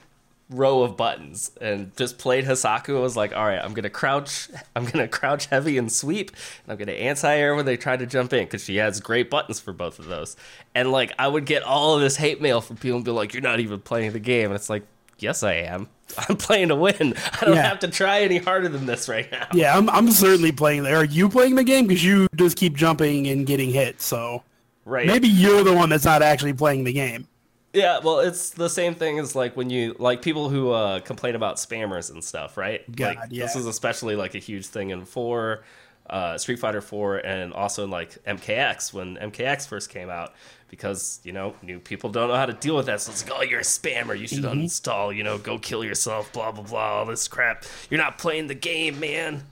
row 0.49 0.81
of 0.81 0.97
buttons, 0.97 1.51
and 1.61 1.95
just 1.95 2.17
played 2.17 2.45
Hisako. 2.45 2.97
I 2.97 3.01
was 3.01 3.15
like, 3.15 3.35
all 3.35 3.45
right, 3.45 3.59
I'm 3.63 3.73
gonna 3.73 3.89
crouch, 3.89 4.49
I'm 4.75 4.85
gonna 4.85 5.07
crouch 5.07 5.45
heavy 5.47 5.77
and 5.77 5.91
sweep, 5.91 6.31
and 6.63 6.71
I'm 6.71 6.77
gonna 6.77 6.93
anti-air 6.97 7.55
when 7.55 7.65
they 7.65 7.77
try 7.77 7.97
to 7.97 8.05
jump 8.05 8.33
in 8.33 8.45
because 8.45 8.63
she 8.63 8.77
has 8.77 8.99
great 8.99 9.29
buttons 9.29 9.59
for 9.59 9.73
both 9.73 9.99
of 9.99 10.05
those. 10.05 10.35
And 10.73 10.91
like, 10.91 11.13
I 11.19 11.27
would 11.27 11.45
get 11.45 11.61
all 11.63 11.95
of 11.95 12.01
this 12.01 12.15
hate 12.15 12.41
mail 12.41 12.61
from 12.61 12.77
people 12.77 12.95
and 12.97 13.05
be 13.05 13.11
like, 13.11 13.33
you're 13.33 13.43
not 13.43 13.59
even 13.59 13.79
playing 13.79 14.11
the 14.13 14.19
game, 14.19 14.45
and 14.47 14.55
it's 14.55 14.69
like. 14.69 14.83
Yes, 15.21 15.43
I 15.43 15.55
am. 15.55 15.89
I'm 16.29 16.37
playing 16.37 16.69
to 16.69 16.75
win. 16.77 16.95
I 17.41 17.43
don't 17.43 17.55
Yeah. 17.57 17.67
have 17.67 17.79
to 17.79 17.89
try 17.89 18.21
any 18.21 18.37
harder 18.37 18.69
than 18.69 18.85
this 18.85 19.09
right 19.09 19.29
now. 19.29 19.47
yeah, 19.53 19.77
I'm 19.77 19.89
I'm 19.89 20.09
certainly 20.11 20.53
playing. 20.53 20.83
There. 20.83 20.95
Are 20.95 21.03
you 21.03 21.27
playing 21.27 21.55
the 21.55 21.63
game? 21.65 21.87
Because 21.87 22.05
you 22.05 22.27
just 22.37 22.55
keep 22.55 22.73
jumping 22.77 23.27
and 23.27 23.45
getting 23.45 23.69
hit. 23.69 24.01
So 24.01 24.43
Right. 24.85 25.05
maybe 25.05 25.27
you're 25.27 25.61
the 25.65 25.73
one 25.73 25.89
that's 25.89 26.05
not 26.05 26.21
actually 26.21 26.53
playing 26.53 26.85
the 26.85 26.93
game. 26.93 27.27
Yeah, 27.73 27.99
well, 27.99 28.19
it's 28.19 28.49
the 28.49 28.69
same 28.69 28.95
thing 28.95 29.19
as 29.19 29.35
like 29.35 29.55
when 29.55 29.69
you 29.69 29.95
like 29.99 30.21
people 30.23 30.49
who 30.49 30.71
uh, 30.71 30.99
complain 31.01 31.35
about 31.35 31.57
spammers 31.57 32.09
and 32.11 32.23
stuff, 32.23 32.57
right? 32.57 32.83
God, 32.95 33.15
like, 33.15 33.27
yeah. 33.31 33.43
This 33.45 33.55
is 33.55 33.67
especially 33.67 34.15
like 34.15 34.33
a 34.33 34.39
huge 34.39 34.65
thing 34.65 34.89
in 34.89 35.05
four, 35.05 35.63
uh, 36.09 36.37
Street 36.39 36.57
Fighter 36.57 36.81
Four, 36.81 37.17
and 37.17 37.53
also 37.53 37.83
in 37.83 37.91
like 37.91 38.17
MKX 38.25 38.91
when 38.91 39.17
MKX 39.17 39.67
first 39.67 39.91
came 39.91 40.09
out, 40.09 40.33
because 40.69 41.19
you 41.23 41.31
know 41.31 41.53
new 41.61 41.79
people 41.79 42.09
don't 42.09 42.29
know 42.29 42.35
how 42.35 42.47
to 42.47 42.53
deal 42.53 42.75
with 42.75 42.87
that. 42.87 43.01
So 43.01 43.11
it's 43.11 43.29
like, 43.29 43.37
oh, 43.39 43.43
you're 43.43 43.59
a 43.59 43.63
spammer. 43.63 44.17
You 44.17 44.25
should 44.27 44.39
Mm-hmm. 44.43 44.61
uninstall. 44.61 45.15
You 45.15 45.23
know, 45.23 45.37
go 45.37 45.59
kill 45.59 45.83
yourself. 45.85 46.33
Blah 46.33 46.51
blah 46.53 46.63
blah. 46.63 46.97
All 46.99 47.05
this 47.05 47.27
crap. 47.27 47.65
You're 47.91 47.99
not 47.99 48.17
playing 48.17 48.47
the 48.47 48.55
game, 48.55 48.99
man. 48.99 49.43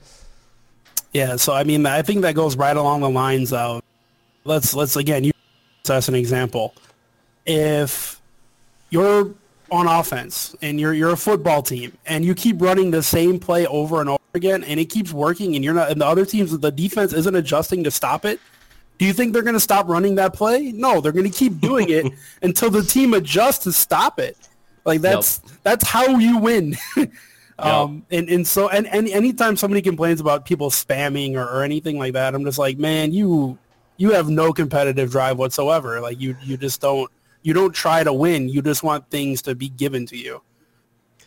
Yeah, 1.12 1.36
so 1.36 1.52
I 1.52 1.62
mean, 1.62 1.86
I 1.86 2.02
think 2.02 2.22
that 2.22 2.34
goes 2.34 2.56
right 2.56 2.76
along 2.76 3.00
the 3.02 3.10
lines 3.10 3.52
of 3.52 3.80
let's 4.44 4.74
let's 4.74 4.96
again 4.96 5.22
use 5.22 5.32
as 5.88 6.08
an 6.08 6.16
example. 6.16 6.74
If 7.48 8.20
you're 8.90 9.34
on 9.70 9.86
offense 9.86 10.54
and 10.62 10.78
you're 10.80 10.94
you're 10.94 11.12
a 11.12 11.16
football 11.16 11.62
team 11.62 11.96
and 12.06 12.24
you 12.24 12.34
keep 12.34 12.60
running 12.60 12.90
the 12.90 13.02
same 13.02 13.38
play 13.38 13.66
over 13.66 14.00
and 14.00 14.08
over 14.08 14.20
again 14.34 14.64
and 14.64 14.80
it 14.80 14.86
keeps 14.86 15.12
working 15.12 15.56
and 15.56 15.64
you're 15.64 15.74
not 15.74 15.90
and 15.90 16.00
the 16.00 16.06
other 16.06 16.24
teams 16.24 16.56
the 16.58 16.70
defense 16.70 17.12
isn't 17.12 17.34
adjusting 17.34 17.84
to 17.84 17.90
stop 17.90 18.24
it, 18.24 18.40
do 18.98 19.04
you 19.04 19.12
think 19.12 19.32
they're 19.32 19.42
going 19.42 19.54
to 19.54 19.60
stop 19.60 19.88
running 19.88 20.14
that 20.16 20.34
play? 20.34 20.72
No, 20.72 21.00
they're 21.00 21.12
going 21.12 21.30
to 21.30 21.36
keep 21.36 21.60
doing 21.60 21.88
it 21.90 22.06
until 22.42 22.70
the 22.70 22.82
team 22.82 23.14
adjusts 23.14 23.64
to 23.64 23.72
stop 23.72 24.18
it. 24.18 24.36
Like 24.84 25.00
that's 25.00 25.38
that's 25.62 25.86
how 25.86 26.18
you 26.18 26.38
win. 26.38 26.76
Um, 27.58 28.06
and, 28.10 28.28
and 28.28 28.46
so, 28.46 28.68
and, 28.68 28.86
and 28.86 29.08
anytime 29.08 29.56
somebody 29.56 29.82
complains 29.82 30.20
about 30.20 30.44
people 30.44 30.70
spamming 30.70 31.34
or, 31.34 31.44
or 31.44 31.64
anything 31.64 31.98
like 31.98 32.12
that, 32.12 32.34
I'm 32.34 32.44
just 32.44 32.58
like, 32.58 32.78
man, 32.78 33.12
you, 33.12 33.58
you 33.96 34.12
have 34.12 34.28
no 34.28 34.52
competitive 34.52 35.10
drive 35.10 35.38
whatsoever. 35.38 36.00
Like 36.00 36.20
you, 36.20 36.36
you 36.42 36.56
just 36.56 36.80
don't, 36.80 37.10
you 37.42 37.52
don't 37.54 37.72
try 37.74 38.02
to 38.04 38.12
win. 38.12 38.48
You 38.48 38.62
just 38.62 38.82
want 38.82 39.10
things 39.10 39.42
to 39.42 39.54
be 39.54 39.68
given 39.68 40.06
to 40.06 40.16
you. 40.16 40.42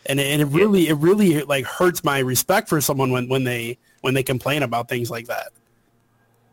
And 0.06 0.18
it, 0.20 0.24
and 0.26 0.42
it 0.42 0.46
really, 0.46 0.88
it 0.88 0.94
really 0.94 1.42
like 1.42 1.64
hurts 1.64 2.02
my 2.04 2.18
respect 2.18 2.68
for 2.68 2.80
someone 2.80 3.10
when, 3.12 3.28
when 3.28 3.44
they, 3.44 3.78
when 4.00 4.14
they 4.14 4.22
complain 4.22 4.62
about 4.62 4.88
things 4.88 5.10
like 5.10 5.26
that. 5.28 5.52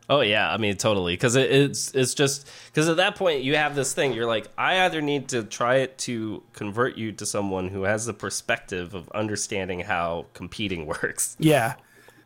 Oh 0.08 0.22
yeah, 0.22 0.52
I 0.52 0.56
mean 0.56 0.76
totally 0.76 1.12
because 1.12 1.36
it, 1.36 1.52
it's 1.52 1.94
it's 1.94 2.14
just 2.14 2.50
because 2.66 2.88
at 2.88 2.96
that 2.96 3.14
point 3.14 3.44
you 3.44 3.54
have 3.54 3.76
this 3.76 3.92
thing. 3.94 4.12
You're 4.12 4.26
like, 4.26 4.48
I 4.58 4.80
either 4.84 5.00
need 5.00 5.28
to 5.28 5.44
try 5.44 5.76
it 5.76 5.98
to 5.98 6.42
convert 6.52 6.96
you 6.98 7.12
to 7.12 7.24
someone 7.24 7.68
who 7.68 7.84
has 7.84 8.06
the 8.06 8.12
perspective 8.12 8.92
of 8.94 9.08
understanding 9.10 9.78
how 9.78 10.26
competing 10.34 10.86
works, 11.02 11.36
Yeah. 11.38 11.74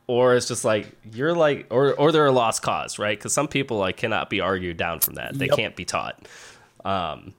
or 0.07 0.35
it's 0.35 0.49
just 0.49 0.64
like 0.64 0.93
you're 1.12 1.35
like, 1.35 1.67
or 1.69 1.93
or 1.93 2.11
they're 2.11 2.25
a 2.25 2.33
lost 2.33 2.62
cause, 2.62 2.99
right? 2.99 3.19
Because 3.19 3.35
some 3.35 3.49
people 3.49 3.76
like 3.76 3.99
cannot 3.99 4.31
be 4.31 4.41
argued 4.41 4.79
down 4.79 5.00
from 5.00 5.17
that. 5.17 5.35
They 5.38 5.49
Yep. 5.49 5.57
can't 5.57 5.76
be 5.76 5.85
taught. 5.85 6.26
Um, 6.85 7.35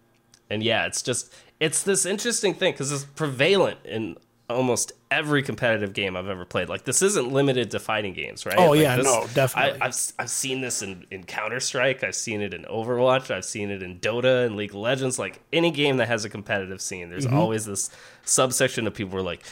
and 0.49 0.61
yeah, 0.63 0.85
it's 0.85 1.01
just 1.01 1.33
it's 1.59 1.83
this 1.83 2.05
interesting 2.05 2.53
thing 2.53 2.73
because 2.73 2.91
it's 2.91 3.03
prevalent 3.03 3.79
in 3.85 4.17
almost 4.47 4.91
every 5.09 5.41
competitive 5.41 5.91
game 5.93 6.15
I've 6.15 6.27
ever 6.27 6.45
played. 6.45 6.69
Like 6.69 6.83
this 6.83 7.01
isn't 7.01 7.31
limited 7.31 7.71
to 7.71 7.79
fighting 7.79 8.13
games, 8.13 8.45
right? 8.45 8.55
Oh 8.57 8.71
like, 8.71 8.81
yeah, 8.81 8.97
this, 8.97 9.05
no, 9.05 9.25
definitely. 9.33 9.81
I, 9.81 9.85
have 9.85 9.97
I've 10.19 10.29
seen 10.29 10.61
this 10.61 10.81
in, 10.83 11.05
in 11.09 11.23
Counter 11.23 11.59
Strike. 11.59 12.03
I've 12.03 12.15
seen 12.15 12.41
it 12.41 12.53
in 12.53 12.63
Overwatch. 12.65 13.31
I've 13.31 13.45
seen 13.45 13.71
it 13.71 13.81
in 13.81 13.99
Dota 13.99 14.45
and 14.45 14.55
League 14.55 14.69
of 14.71 14.75
Legends. 14.77 15.17
Like 15.17 15.41
any 15.51 15.71
game 15.71 15.97
that 15.97 16.07
has 16.07 16.25
a 16.25 16.29
competitive 16.29 16.81
scene, 16.81 17.09
there's 17.09 17.25
Mm-hmm. 17.25 17.37
always 17.37 17.65
this 17.65 17.89
subsection 18.23 18.85
of 18.85 18.93
people 18.93 19.13
who 19.13 19.17
are 19.17 19.23
like, 19.23 19.43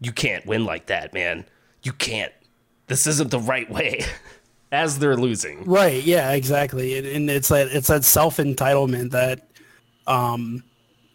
"You 0.00 0.12
can't 0.12 0.46
win 0.46 0.64
like 0.64 0.86
that, 0.86 1.12
man. 1.12 1.44
You 1.82 1.92
can't. 1.92 2.32
This 2.86 3.06
isn't 3.06 3.30
the 3.30 3.40
right 3.40 3.68
way." 3.70 4.00
As 4.72 4.98
they're 4.98 5.16
losing, 5.16 5.64
Right. 5.64 6.02
Yeah. 6.02 6.32
Exactly. 6.32 6.98
And, 6.98 7.06
and 7.06 7.30
it's 7.30 7.48
that 7.48 7.68
it's 7.68 7.86
that 7.88 8.04
self 8.04 8.38
entitlement 8.38 9.12
that, 9.12 9.48
um, 10.06 10.64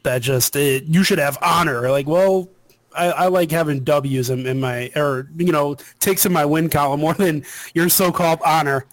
that 0.04 0.22
just 0.22 0.56
it, 0.56 0.86
you 0.86 1.04
should 1.04 1.20
have 1.20 1.38
honor. 1.42 1.90
Like, 1.92 2.08
well, 2.08 2.50
I, 2.96 3.08
I 3.12 3.28
like 3.28 3.52
having 3.52 3.84
W's 3.84 4.30
in, 4.30 4.46
in 4.48 4.60
my 4.60 4.92
or 4.96 5.30
you 5.38 5.52
know 5.52 5.76
ticks 6.00 6.26
in 6.26 6.32
my 6.34 6.46
win 6.46 6.70
column 6.70 7.02
more 7.02 7.14
than 7.14 7.44
your 7.74 7.90
so 7.90 8.12
called 8.12 8.40
honor. 8.46 8.86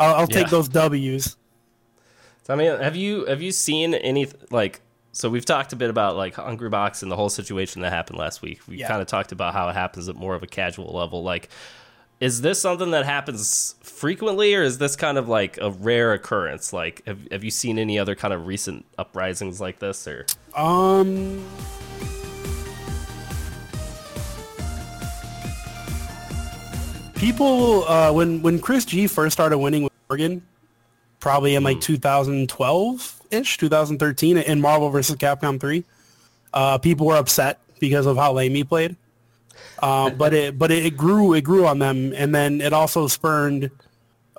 I'll, 0.00 0.14
I'll 0.16 0.26
take 0.26 0.44
Yeah. 0.46 0.50
those 0.50 0.68
W's. 0.68 1.36
So, 2.44 2.54
I 2.54 2.56
mean, 2.56 2.78
have 2.80 2.96
you 2.96 3.24
have 3.26 3.42
you 3.42 3.52
seen 3.52 3.94
any 3.94 4.28
like? 4.50 4.80
So 5.12 5.30
we've 5.30 5.44
talked 5.46 5.72
a 5.72 5.76
bit 5.76 5.88
about 5.88 6.16
like 6.16 6.34
Hungry 6.34 6.68
Box 6.68 7.02
and 7.02 7.10
the 7.10 7.16
whole 7.16 7.30
situation 7.30 7.80
that 7.82 7.90
happened 7.92 8.18
last 8.18 8.42
week. 8.42 8.60
We 8.68 8.76
Yeah. 8.78 8.88
kind 8.88 9.00
of 9.00 9.06
talked 9.08 9.32
about 9.32 9.54
how 9.54 9.68
it 9.68 9.74
happens 9.74 10.08
at 10.10 10.16
more 10.16 10.34
of 10.34 10.42
a 10.42 10.46
casual 10.46 10.92
level. 10.94 11.22
Like, 11.22 11.48
is 12.20 12.40
this 12.40 12.60
something 12.60 12.92
that 12.92 13.04
happens 13.04 13.74
frequently, 13.82 14.54
or 14.54 14.62
is 14.62 14.78
this 14.78 14.96
kind 14.96 15.18
of 15.18 15.28
like 15.28 15.58
a 15.60 15.70
rare 15.70 16.12
occurrence? 16.14 16.72
Like, 16.72 17.04
have 17.06 17.18
have 17.30 17.44
you 17.44 17.50
seen 17.50 17.78
any 17.78 17.98
other 17.98 18.14
kind 18.14 18.32
of 18.32 18.46
recent 18.46 18.86
uprisings 18.98 19.60
like 19.60 19.78
this, 19.78 20.06
or? 20.06 20.26
Um. 20.54 21.44
People, 27.14 27.84
uh, 27.84 28.12
when 28.12 28.42
when 28.42 28.58
Chris 28.60 28.84
G 28.84 29.06
first 29.06 29.34
started 29.34 29.58
winning 29.58 29.84
with 29.84 29.92
Morrigan, 30.08 30.42
probably 31.20 31.54
in 31.54 31.64
like 31.64 31.80
2012 31.80 33.22
ish, 33.30 33.56
2013, 33.58 34.36
in 34.36 34.60
Marvel 34.60 34.90
vs. 34.90 35.16
Capcom 35.16 35.58
3, 35.58 35.82
uh, 36.52 36.78
people 36.78 37.06
were 37.06 37.16
upset 37.16 37.58
because 37.80 38.04
of 38.04 38.16
how 38.16 38.32
lame 38.32 38.54
he 38.54 38.64
played. 38.64 38.96
Uh, 39.78 40.10
but 40.10 40.32
it 40.34 40.58
but 40.58 40.70
it 40.70 40.96
grew 40.96 41.34
it 41.34 41.42
grew 41.42 41.66
on 41.66 41.78
them, 41.78 42.12
and 42.16 42.34
then 42.34 42.60
it 42.60 42.72
also 42.72 43.08
spurned 43.08 43.70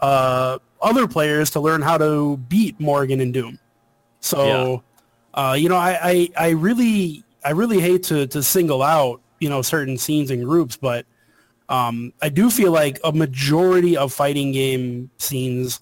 uh, 0.01 0.57
other 0.81 1.07
players 1.07 1.51
to 1.51 1.59
learn 1.59 1.81
how 1.81 1.97
to 1.97 2.37
beat 2.37 2.79
Morgan 2.79 3.19
and 3.21 3.33
Doom. 3.33 3.59
So, 4.19 4.83
uh, 5.33 5.55
you 5.57 5.69
know, 5.69 5.75
I, 5.75 5.99
I, 6.01 6.29
I 6.37 6.49
really 6.49 7.23
I 7.43 7.51
really 7.51 7.79
hate 7.79 8.03
to, 8.03 8.27
to 8.27 8.43
single 8.43 8.81
out 8.81 9.21
you 9.39 9.49
know 9.49 9.61
certain 9.61 9.97
scenes 9.97 10.31
and 10.31 10.43
groups, 10.43 10.77
but 10.77 11.05
um, 11.69 12.13
I 12.21 12.29
do 12.29 12.49
feel 12.49 12.71
like 12.71 12.99
a 13.03 13.11
majority 13.11 13.97
of 13.97 14.13
fighting 14.13 14.51
game 14.51 15.09
scenes 15.17 15.81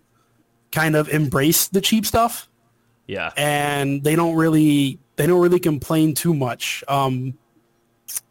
kind 0.72 0.96
of 0.96 1.10
embrace 1.10 1.68
the 1.68 1.82
cheap 1.82 2.06
stuff, 2.06 2.50
Yeah, 3.08 3.32
and 3.38 4.04
they 4.04 4.16
don't 4.16 4.36
really 4.36 5.00
they 5.16 5.28
don't 5.28 5.42
really 5.42 5.60
complain 5.60 6.14
too 6.14 6.34
much. 6.34 6.84
Um, 6.88 7.38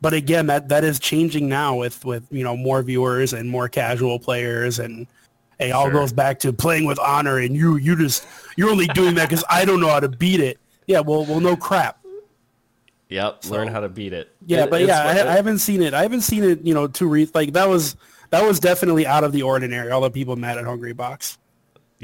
but 0.01 0.13
again, 0.13 0.47
that 0.49 0.69
that 0.69 0.85
is 0.85 0.99
changing 0.99 1.49
now 1.49 1.77
with 1.77 2.05
with 2.05 2.27
you 2.31 2.43
know 2.45 2.57
more 2.57 2.83
viewers 2.83 3.33
and 3.33 3.49
more 3.51 3.69
casual 3.69 4.19
players 4.19 4.79
and. 4.79 5.07
It 5.61 5.71
all 5.71 5.85
Sure. 5.85 5.93
goes 5.93 6.13
back 6.13 6.41
to 6.41 6.53
playing 6.53 6.85
with 6.85 6.99
honor, 6.99 7.39
and 7.39 7.55
you 7.55 7.77
you 7.77 7.95
just 7.97 8.27
you're 8.57 8.71
only 8.71 8.89
doing 8.89 9.15
that 9.15 9.29
because 9.29 9.45
I 9.49 9.65
don't 9.65 9.81
know 9.81 9.89
how 9.89 10.01
to 10.01 10.09
beat 10.09 10.41
it. 10.41 10.59
Yeah, 10.89 10.99
well, 10.99 11.25
well, 11.25 11.39
no 11.39 11.55
crap. 11.57 12.05
yep. 13.09 13.45
Learn 13.47 13.69
how 13.69 13.79
to 13.79 13.89
beat 13.89 14.13
it. 14.13 14.35
Yeah, 14.47 14.65
It- 14.65 14.71
but 14.71 14.81
yeah, 14.83 15.05
I, 15.05 15.11
I 15.11 15.37
haven't 15.37 15.59
seen 15.61 15.81
it. 15.81 15.95
I 15.95 16.03
haven't 16.03 16.23
seen 16.23 16.43
it. 16.43 16.67
You 16.67 16.75
know, 16.75 16.89
too 16.89 17.07
re- 17.07 17.31
like 17.35 17.53
that 17.53 17.69
was 17.69 17.95
that 18.31 18.45
was 18.45 18.59
definitely 18.59 19.07
out 19.07 19.23
of 19.23 19.31
the 19.31 19.43
ordinary. 19.43 19.93
All 19.93 20.01
the 20.01 20.11
people 20.11 20.35
mad 20.35 20.59
at 20.59 20.65
Hungry 20.65 20.93
Box. 20.93 21.39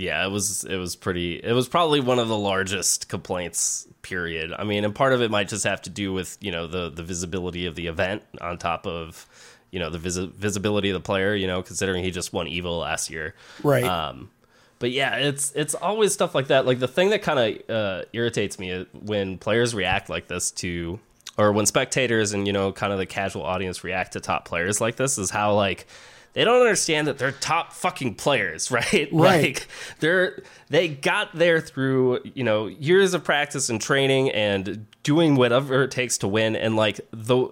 Yeah, 0.00 0.24
it 0.24 0.30
was 0.30 0.64
it 0.64 0.78
was 0.78 0.96
pretty 0.96 1.34
it 1.34 1.52
was 1.52 1.68
probably 1.68 2.00
one 2.00 2.18
of 2.18 2.28
the 2.28 2.36
largest 2.36 3.10
complaints 3.10 3.86
period. 4.00 4.50
I 4.50 4.64
mean, 4.64 4.86
and 4.86 4.94
part 4.94 5.12
of 5.12 5.20
it 5.20 5.30
might 5.30 5.48
just 5.50 5.64
have 5.64 5.82
to 5.82 5.90
do 5.90 6.14
with, 6.14 6.38
you 6.40 6.50
know, 6.50 6.66
the 6.66 6.88
the 6.88 7.02
visibility 7.02 7.66
of 7.66 7.74
the 7.74 7.86
event 7.86 8.22
on 8.40 8.56
top 8.56 8.86
of, 8.86 9.26
you 9.70 9.78
know, 9.78 9.90
the 9.90 9.98
visi- 9.98 10.32
visibility 10.34 10.88
of 10.88 10.94
the 10.94 11.04
player, 11.04 11.34
you 11.34 11.46
know, 11.46 11.62
considering 11.62 12.02
he 12.02 12.10
just 12.10 12.32
won 12.32 12.46
Evo 12.46 12.80
last 12.80 13.10
year. 13.10 13.34
Right. 13.62 13.84
Um 13.84 14.30
but 14.78 14.90
yeah, 14.90 15.16
it's 15.16 15.52
it's 15.54 15.74
always 15.74 16.14
stuff 16.14 16.34
like 16.34 16.46
that. 16.46 16.64
Like 16.64 16.78
the 16.78 16.88
thing 16.88 17.10
that 17.10 17.20
kind 17.20 17.38
of 17.38 17.70
uh, 17.70 18.04
irritates 18.14 18.58
me 18.58 18.86
when 18.94 19.36
players 19.36 19.74
react 19.74 20.08
like 20.08 20.28
this 20.28 20.50
to, 20.52 20.98
or 21.36 21.52
when 21.52 21.66
spectators 21.66 22.32
and 22.32 22.46
you 22.46 22.54
know 22.54 22.72
kind 22.72 22.90
of 22.90 22.98
the 22.98 23.04
casual 23.04 23.42
audience 23.42 23.84
react 23.84 24.14
to 24.14 24.20
top 24.20 24.46
players 24.46 24.80
like 24.80 24.96
this, 24.96 25.18
is 25.18 25.28
how 25.28 25.52
like 25.54 25.86
they 26.32 26.44
don't 26.44 26.60
understand 26.60 27.06
that 27.06 27.18
they're 27.18 27.32
top 27.32 27.72
fucking 27.72 28.14
players, 28.14 28.70
right? 28.70 29.08
Right. 29.12 29.42
Like 29.42 29.68
they're 30.00 30.42
they 30.68 30.88
got 30.88 31.34
there 31.34 31.60
through 31.60 32.20
you 32.34 32.44
know 32.44 32.66
years 32.66 33.14
of 33.14 33.24
practice 33.24 33.68
and 33.68 33.80
training 33.80 34.30
and 34.30 34.86
doing 35.02 35.36
whatever 35.36 35.82
it 35.82 35.90
takes 35.90 36.18
to 36.18 36.28
win, 36.28 36.56
and 36.56 36.76
like 36.76 37.00
the 37.10 37.48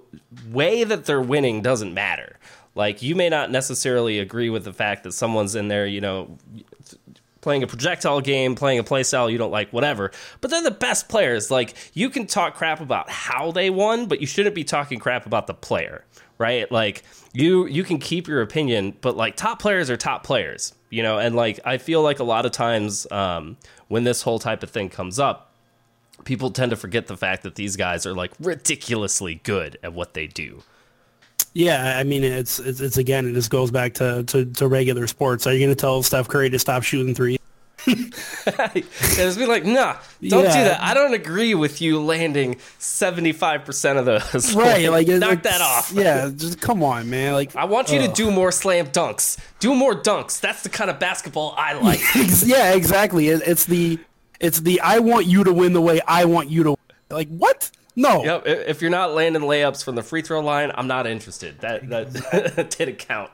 way 0.51 0.85
that 0.85 1.05
they're 1.05 1.21
winning 1.21 1.63
doesn't 1.63 1.93
matter. 1.95 2.39
Like 2.75 3.03
you 3.03 3.17
may 3.17 3.29
not 3.29 3.51
necessarily 3.51 4.21
agree 4.21 4.51
with 4.51 4.65
the 4.65 4.73
fact 4.73 5.03
that 5.03 5.13
someone's 5.13 5.57
in 5.57 5.67
there, 5.67 5.87
you 5.87 6.01
know, 6.01 6.39
playing 7.41 7.63
a 7.63 7.67
projectile 7.67 8.21
game, 8.21 8.55
playing 8.55 8.79
a 8.79 8.85
playstyle 8.85 9.31
you 9.31 9.39
don't 9.39 9.51
like, 9.51 9.73
whatever. 9.73 10.13
But 10.41 10.51
they're 10.51 10.63
the 10.63 10.71
best 10.71 11.09
players. 11.09 11.51
Like 11.51 11.75
you 11.95 12.11
can 12.11 12.27
talk 12.27 12.55
crap 12.55 12.81
about 12.81 13.11
how 13.11 13.51
they 13.51 13.71
won, 13.71 14.07
but 14.07 14.21
you 14.21 14.27
shouldn't 14.27 14.55
be 14.55 14.65
talking 14.65 14.99
crap 15.01 15.27
about 15.27 15.47
the 15.47 15.55
player, 15.55 16.05
right? 16.39 16.71
Like 16.71 17.03
you 17.33 17.67
you 17.67 17.85
can 17.85 17.99
keep 17.99 18.27
your 18.29 18.43
opinion, 18.43 18.97
but 19.01 19.17
like 19.17 19.37
top 19.37 19.61
players 19.61 19.91
are 19.91 19.97
top 19.97 20.25
players, 20.25 20.75
you 20.91 21.03
know. 21.03 21.19
And 21.19 21.35
like 21.35 21.61
I 21.65 21.79
feel 21.79 22.03
like 22.03 22.19
a 22.19 22.25
lot 22.25 22.47
of 22.47 22.53
times 22.53 23.07
um, 23.11 23.57
when 23.89 24.05
this 24.05 24.23
whole 24.23 24.39
type 24.39 24.63
of 24.63 24.71
thing 24.71 24.89
comes 24.89 25.19
up, 25.19 25.53
people 26.25 26.51
tend 26.51 26.71
to 26.71 26.77
forget 26.77 27.07
the 27.07 27.17
fact 27.17 27.43
that 27.43 27.55
these 27.55 27.77
guys 27.77 28.07
are 28.07 28.15
like 28.15 28.33
ridiculously 28.41 29.37
good 29.45 29.79
at 29.83 29.93
what 29.93 30.15
they 30.15 30.27
do. 30.27 30.63
yeah, 31.55 31.99
I 31.99 32.05
mean, 32.05 32.25
it's, 32.25 32.59
it's 32.59 32.81
it's 32.81 32.97
again, 32.99 33.27
it 33.29 33.33
just 33.35 33.51
goes 33.51 33.71
back 33.71 33.95
to 33.95 34.25
to, 34.25 34.45
to 34.45 34.69
regular 34.69 35.07
sports. 35.07 35.47
Are 35.47 35.53
you 35.53 35.61
going 35.61 35.71
to 35.71 35.81
tell 35.81 36.03
Steph 36.03 36.29
Curry 36.29 36.51
to 36.51 36.59
stop 36.59 36.83
shooting 36.83 37.15
threes? 37.15 37.38
And 38.59 38.85
it's 38.85 39.37
be 39.37 39.47
like, 39.47 39.65
nah, 39.65 39.97
don't 40.23 40.43
do 40.45 40.49
that. 40.49 40.81
I 40.81 40.95
don't 40.95 41.15
agree 41.15 41.55
with 41.55 41.81
you 41.81 42.01
landing 42.01 42.57
seventy 42.79 43.33
five 43.33 43.65
percent 43.65 43.99
of 43.99 44.05
those. 44.05 44.55
Right, 44.55 44.91
like 44.91 45.07
knock 45.09 45.33
it's- 45.33 45.43
that 45.43 45.61
off. 45.61 45.93
Yeah, 45.93 46.31
just 46.35 46.61
come 46.61 46.83
on, 46.83 47.11
man. 47.11 47.33
Like 47.35 47.55
I 47.57 47.65
want 47.65 47.91
you 47.91 47.99
to 48.01 48.09
do 48.09 48.31
more 48.31 48.51
slam 48.53 48.87
dunks. 48.89 49.39
Do 49.61 49.75
more 49.75 49.95
dunks. 49.95 50.41
That's 50.41 50.63
the 50.63 50.69
kind 50.69 50.91
of 50.91 50.99
basketball 50.99 51.55
I 51.57 51.75
like. 51.75 52.01
Yeah, 52.45 52.73
exactly. 52.75 53.29
It, 53.29 53.43
it's 53.47 53.65
the 53.67 53.99
it's 54.41 54.61
the 54.61 54.81
I 54.81 54.99
want 55.01 55.27
you 55.27 55.45
to 55.45 55.53
win 55.53 55.73
the 55.73 55.81
way 55.81 56.01
I 56.07 56.25
want 56.25 56.51
you 56.51 56.63
to. 56.65 56.77
Like 57.11 57.29
what? 57.29 57.71
No. 57.97 58.23
yep. 58.23 58.47
If 58.47 58.81
you're 58.81 58.93
not 58.93 59.13
landing 59.15 59.43
layups 59.43 59.83
from 59.85 59.97
the 59.97 60.03
free 60.05 60.23
throw 60.23 60.41
line, 60.41 60.71
I'm 60.75 60.87
not 60.87 61.07
interested. 61.09 61.59
That 61.61 61.89
that 61.89 62.71
didn't 62.79 62.99
count. 63.01 63.31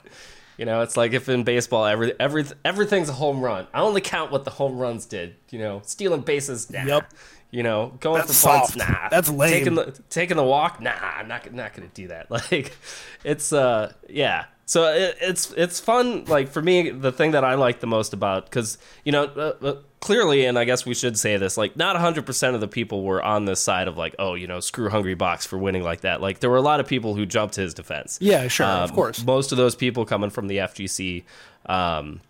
You 0.57 0.65
know, 0.67 0.83
it's 0.83 0.97
like 0.97 1.13
if 1.13 1.29
in 1.29 1.45
baseball, 1.45 1.85
every 1.85 2.19
every 2.21 2.45
everything's 2.65 3.09
a 3.09 3.13
home 3.13 3.41
run. 3.41 3.67
I 3.75 3.81
only 3.81 4.01
count 4.01 4.31
what 4.31 4.45
the 4.45 4.51
home 4.51 4.79
runs 4.79 5.07
did. 5.07 5.35
You 5.51 5.59
know, 5.59 5.83
stealing 5.85 6.21
bases, 6.21 6.71
nah. 6.71 6.85
Yep. 6.85 7.13
You 7.51 7.63
know, 7.63 7.93
going 8.01 8.19
That's 8.19 8.43
for 8.43 8.49
punts, 8.49 8.75
soft. 8.75 8.91
nah. 8.91 9.09
That's 9.09 9.29
lame. 9.29 9.51
Taking 9.53 9.75
the 9.75 9.99
taking 10.11 10.37
the 10.37 10.45
walk, 10.45 10.81
nah. 10.81 10.93
I'm 10.93 11.29
not 11.29 11.53
not 11.53 11.75
gonna 11.75 11.89
do 11.93 12.09
that. 12.09 12.31
Like, 12.31 12.77
it's 13.25 13.53
uh, 13.53 13.93
yeah. 14.09 14.47
So 14.67 14.93
it, 14.93 15.17
it's 15.21 15.53
it's 15.53 15.79
fun. 15.81 16.25
Like 16.25 16.49
for 16.49 16.63
me, 16.63 16.91
the 16.91 17.13
thing 17.13 17.33
that 17.33 17.45
I 17.45 17.55
like 17.55 17.81
the 17.81 17.87
most 17.87 18.13
about 18.13 18.47
because 18.47 18.79
you 19.05 19.13
know 19.13 19.25
uh, 19.25 19.55
uh, 19.65 19.75
clearly, 20.05 20.45
and 20.45 20.59
I 20.59 20.65
guess 20.65 20.85
we 20.85 20.95
should 20.95 21.19
say 21.19 21.39
this, 21.39 21.57
like 21.57 21.77
not 21.77 21.95
100 21.95 22.27
percent 22.27 22.55
of 22.55 22.61
the 22.61 22.69
people 22.69 23.03
were 23.03 23.23
on 23.23 23.47
this 23.47 23.59
side 23.61 23.89
of 23.89 23.97
like, 23.97 24.15
oh, 24.19 24.35
you 24.35 24.47
know, 24.47 24.61
screw 24.61 24.91
Hungry 24.91 25.15
Box 25.15 25.47
for 25.47 25.57
winning 25.59 25.83
like 25.83 26.03
that. 26.03 26.21
Like 26.21 26.41
there 26.41 26.51
were 26.51 26.57
a 26.59 26.63
lot 26.63 26.79
of 26.79 26.87
people 26.87 27.15
who 27.15 27.25
jumped 27.27 27.55
to 27.55 27.63
his 27.63 27.73
defense. 27.75 28.19
Yeah, 28.21 28.47
sure, 28.49 28.67
of 28.67 28.91
Um, 28.91 28.95
course. 28.95 29.25
Most 29.25 29.51
of 29.51 29.59
those 29.59 29.75
people 29.75 30.05
coming 30.05 30.31
from 30.31 30.47
the 30.49 30.59
FGC. 30.59 31.25
Um, 31.67 32.21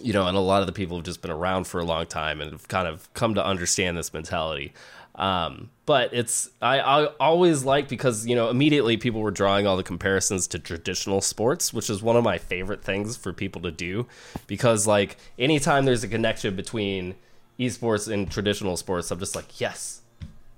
you 0.00 0.12
know, 0.12 0.28
and 0.28 0.36
a 0.36 0.40
lot 0.40 0.60
of 0.60 0.68
the 0.68 0.72
people 0.72 0.96
have 0.96 1.04
just 1.04 1.20
been 1.20 1.30
around 1.32 1.66
for 1.66 1.80
a 1.80 1.84
long 1.84 2.06
time 2.06 2.40
and 2.40 2.52
have 2.52 2.68
kind 2.68 2.86
of 2.86 3.12
come 3.14 3.34
to 3.34 3.44
understand 3.44 3.96
this 3.96 4.12
mentality. 4.14 4.72
Um, 5.18 5.70
but 5.84 6.14
it's 6.14 6.48
I, 6.62 6.78
I 6.78 7.06
always 7.18 7.64
like 7.64 7.88
because 7.88 8.24
you 8.26 8.36
know 8.36 8.50
immediately 8.50 8.96
people 8.96 9.20
were 9.20 9.32
drawing 9.32 9.66
all 9.66 9.76
the 9.76 9.82
comparisons 9.82 10.46
to 10.48 10.58
traditional 10.58 11.20
sports, 11.20 11.74
which 11.74 11.90
is 11.90 12.00
one 12.02 12.16
of 12.16 12.22
my 12.22 12.38
favorite 12.38 12.82
things 12.84 13.16
for 13.16 13.32
people 13.32 13.60
to 13.62 13.70
do 13.72 14.06
because 14.46 14.86
like 14.86 15.16
anytime 15.38 15.84
there's 15.84 16.04
a 16.04 16.08
connection 16.08 16.54
between 16.54 17.16
esports 17.58 18.10
and 18.10 18.30
traditional 18.30 18.76
sports, 18.76 19.10
I'm 19.10 19.18
just 19.18 19.34
like 19.34 19.60
yes, 19.60 20.02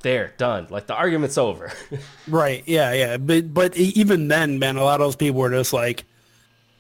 there 0.01 0.35
done. 0.37 0.67
Like 0.69 0.87
the 0.87 0.95
argument's 0.95 1.39
over. 1.39 1.73
Right. 2.29 2.63
Yeah. 2.67 2.93
Yeah. 2.93 3.17
But 3.17 3.53
but 3.53 3.77
even 3.77 4.29
then, 4.29 4.59
man, 4.59 4.77
a 4.77 4.85
lot 4.85 5.01
of 5.01 5.07
those 5.07 5.17
people 5.17 5.41
were 5.41 5.51
just 5.51 5.73
like, 5.73 6.05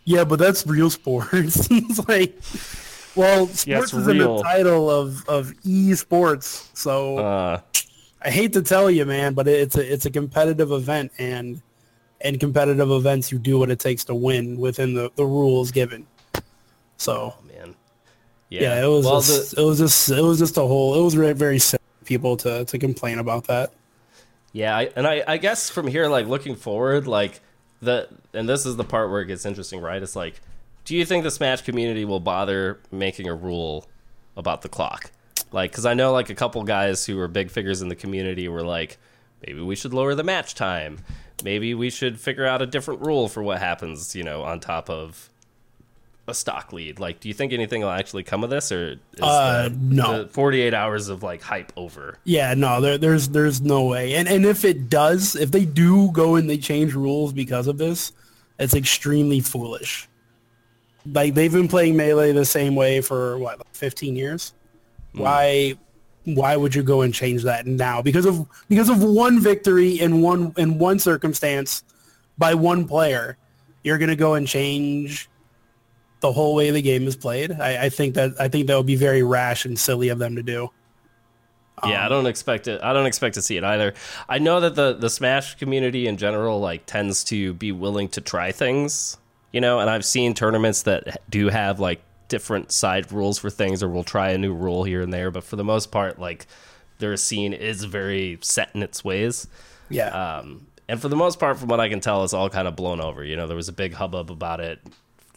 yeah, 0.04 0.24
but 0.24 0.38
that's 0.38 0.66
real 0.66 0.90
sports. 0.90 1.66
it's 1.70 2.08
like, 2.08 2.36
well, 3.20 3.46
sports 3.46 3.92
it's 3.92 3.94
is 3.94 4.08
in 4.08 4.18
the 4.18 4.42
title 4.42 4.90
of 4.90 5.28
of 5.28 5.52
esports, 5.64 6.68
so 6.76 7.18
uh, 7.18 7.60
I 8.22 8.30
hate 8.30 8.52
to 8.54 8.62
tell 8.62 8.90
you, 8.90 9.04
man, 9.04 9.34
but 9.34 9.48
it's 9.48 9.76
a 9.76 9.92
it's 9.92 10.06
a 10.06 10.10
competitive 10.10 10.72
event, 10.72 11.12
and 11.18 11.62
in 12.20 12.38
competitive 12.38 12.90
events, 12.90 13.32
you 13.32 13.38
do 13.38 13.58
what 13.58 13.70
it 13.70 13.78
takes 13.78 14.04
to 14.04 14.14
win 14.14 14.58
within 14.58 14.94
the, 14.94 15.10
the 15.16 15.24
rules 15.24 15.70
given. 15.70 16.06
So, 16.96 17.34
oh, 17.34 17.44
man, 17.46 17.74
yeah, 18.50 18.62
yeah 18.62 18.84
it 18.84 18.88
was 18.88 19.06
well, 19.06 19.20
just, 19.20 19.56
the, 19.56 19.62
it 19.62 19.64
was 19.64 19.78
just 19.78 20.10
it 20.10 20.22
was 20.22 20.38
just 20.38 20.56
a 20.58 20.62
whole 20.62 20.98
it 20.98 21.02
was 21.02 21.14
very, 21.14 21.32
very 21.32 21.58
simple 21.58 21.86
people 22.04 22.36
to 22.38 22.64
to 22.64 22.78
complain 22.78 23.18
about 23.18 23.46
that. 23.46 23.72
Yeah, 24.52 24.76
I, 24.76 24.90
and 24.96 25.06
I 25.06 25.22
I 25.26 25.36
guess 25.36 25.70
from 25.70 25.86
here, 25.86 26.08
like 26.08 26.26
looking 26.26 26.56
forward, 26.56 27.06
like 27.06 27.40
the 27.80 28.08
and 28.34 28.48
this 28.48 28.66
is 28.66 28.76
the 28.76 28.84
part 28.84 29.10
where 29.10 29.22
it 29.22 29.26
gets 29.26 29.46
interesting, 29.46 29.80
right? 29.80 30.02
It's 30.02 30.16
like, 30.16 30.40
do 30.84 30.96
you 30.96 31.04
think 31.04 31.24
the 31.24 31.30
Smash 31.30 31.62
community 31.62 32.04
will 32.04 32.20
bother 32.20 32.80
making 32.90 33.28
a 33.28 33.34
rule 33.34 33.86
about 34.36 34.62
the 34.62 34.68
clock? 34.68 35.10
Like, 35.52 35.70
because 35.72 35.86
I 35.86 35.94
know 35.94 36.12
like 36.12 36.30
a 36.30 36.34
couple 36.34 36.62
guys 36.62 37.06
who 37.06 37.18
are 37.20 37.28
big 37.28 37.50
figures 37.50 37.82
in 37.82 37.88
the 37.88 37.96
community 37.96 38.48
were 38.48 38.62
like, 38.62 38.98
maybe 39.46 39.60
we 39.60 39.76
should 39.76 39.94
lower 39.94 40.14
the 40.14 40.24
match 40.24 40.54
time. 40.54 40.98
Maybe 41.42 41.74
we 41.74 41.90
should 41.90 42.20
figure 42.20 42.46
out 42.46 42.62
a 42.62 42.66
different 42.66 43.00
rule 43.00 43.28
for 43.28 43.42
what 43.42 43.58
happens, 43.58 44.14
you 44.14 44.22
know, 44.22 44.42
on 44.42 44.60
top 44.60 44.90
of 44.90 45.30
a 46.28 46.34
stock 46.34 46.72
lead. 46.72 47.00
Like, 47.00 47.20
do 47.20 47.28
you 47.28 47.34
think 47.34 47.52
anything 47.52 47.80
will 47.80 47.90
actually 47.90 48.22
come 48.22 48.44
of 48.44 48.50
this, 48.50 48.70
or 48.70 48.92
is 48.92 48.98
uh, 49.20 49.68
the, 49.70 49.76
no? 49.76 50.24
The 50.24 50.28
Forty-eight 50.28 50.74
hours 50.74 51.08
of 51.08 51.22
like 51.22 51.42
hype 51.42 51.72
over. 51.76 52.18
Yeah, 52.24 52.54
no, 52.54 52.80
there, 52.80 52.98
there's 52.98 53.30
there's 53.30 53.60
no 53.60 53.84
way. 53.86 54.14
And 54.14 54.28
and 54.28 54.44
if 54.44 54.64
it 54.64 54.88
does, 54.90 55.34
if 55.34 55.50
they 55.50 55.64
do 55.64 56.10
go 56.12 56.36
and 56.36 56.48
they 56.48 56.58
change 56.58 56.94
rules 56.94 57.32
because 57.32 57.66
of 57.66 57.78
this, 57.78 58.12
it's 58.58 58.74
extremely 58.74 59.40
foolish. 59.40 60.06
Like 61.06 61.34
they've 61.34 61.52
been 61.52 61.68
playing 61.68 61.96
melee 61.96 62.32
the 62.32 62.44
same 62.44 62.74
way 62.74 63.00
for 63.00 63.38
what, 63.38 63.58
like 63.58 63.74
15 63.74 64.16
years. 64.16 64.52
Mm. 65.14 65.20
Why 65.20 65.74
why 66.24 66.56
would 66.56 66.74
you 66.74 66.82
go 66.82 67.00
and 67.02 67.14
change 67.14 67.42
that 67.44 67.66
now? 67.66 68.02
Because 68.02 68.26
of 68.26 68.46
because 68.68 68.88
of 68.88 69.02
one 69.02 69.40
victory 69.40 69.98
in 69.98 70.20
one 70.20 70.52
in 70.56 70.78
one 70.78 70.98
circumstance 70.98 71.82
by 72.38 72.54
one 72.54 72.86
player, 72.86 73.36
you're 73.82 73.98
gonna 73.98 74.16
go 74.16 74.34
and 74.34 74.46
change 74.46 75.28
the 76.20 76.32
whole 76.32 76.54
way 76.54 76.70
the 76.70 76.82
game 76.82 77.06
is 77.06 77.16
played. 77.16 77.52
I, 77.52 77.86
I 77.86 77.88
think 77.88 78.14
that 78.14 78.32
I 78.38 78.48
think 78.48 78.66
that 78.66 78.76
would 78.76 78.86
be 78.86 78.96
very 78.96 79.22
rash 79.22 79.64
and 79.64 79.78
silly 79.78 80.08
of 80.10 80.18
them 80.18 80.36
to 80.36 80.42
do. 80.42 80.70
Yeah, 81.84 82.00
um, 82.00 82.06
I 82.06 82.08
don't 82.08 82.26
expect 82.26 82.68
it. 82.68 82.80
I 82.82 82.92
don't 82.92 83.06
expect 83.06 83.36
to 83.36 83.42
see 83.42 83.56
it 83.56 83.64
either. 83.64 83.94
I 84.28 84.38
know 84.38 84.60
that 84.60 84.74
the 84.74 84.94
the 84.94 85.10
Smash 85.10 85.56
community 85.56 86.06
in 86.06 86.16
general 86.16 86.60
like 86.60 86.86
tends 86.86 87.24
to 87.24 87.54
be 87.54 87.72
willing 87.72 88.08
to 88.10 88.20
try 88.20 88.52
things, 88.52 89.16
you 89.52 89.60
know, 89.60 89.80
and 89.80 89.90
I've 89.90 90.04
seen 90.04 90.34
tournaments 90.34 90.82
that 90.82 91.20
do 91.30 91.48
have 91.48 91.80
like 91.80 92.00
different 92.28 92.72
side 92.72 93.10
rules 93.12 93.38
for 93.38 93.50
things, 93.50 93.82
or 93.82 93.88
we'll 93.88 94.04
try 94.04 94.30
a 94.30 94.38
new 94.38 94.54
rule 94.54 94.84
here 94.84 95.02
and 95.02 95.12
there. 95.12 95.30
But 95.30 95.44
for 95.44 95.56
the 95.56 95.64
most 95.64 95.90
part, 95.90 96.18
like 96.18 96.46
their 96.98 97.16
scene 97.16 97.52
is 97.52 97.84
very 97.84 98.38
set 98.40 98.70
in 98.74 98.82
its 98.82 99.04
ways. 99.04 99.46
Yeah. 99.88 100.08
Um, 100.08 100.66
and 100.88 101.00
for 101.00 101.08
the 101.08 101.16
most 101.16 101.38
part, 101.38 101.58
from 101.58 101.68
what 101.68 101.80
I 101.80 101.88
can 101.88 102.00
tell, 102.00 102.24
it's 102.24 102.32
all 102.32 102.50
kind 102.50 102.66
of 102.66 102.76
blown 102.76 103.00
over. 103.00 103.24
You 103.24 103.36
know, 103.36 103.46
there 103.46 103.56
was 103.56 103.68
a 103.68 103.72
big 103.72 103.94
hubbub 103.94 104.30
about 104.30 104.60
it 104.60 104.80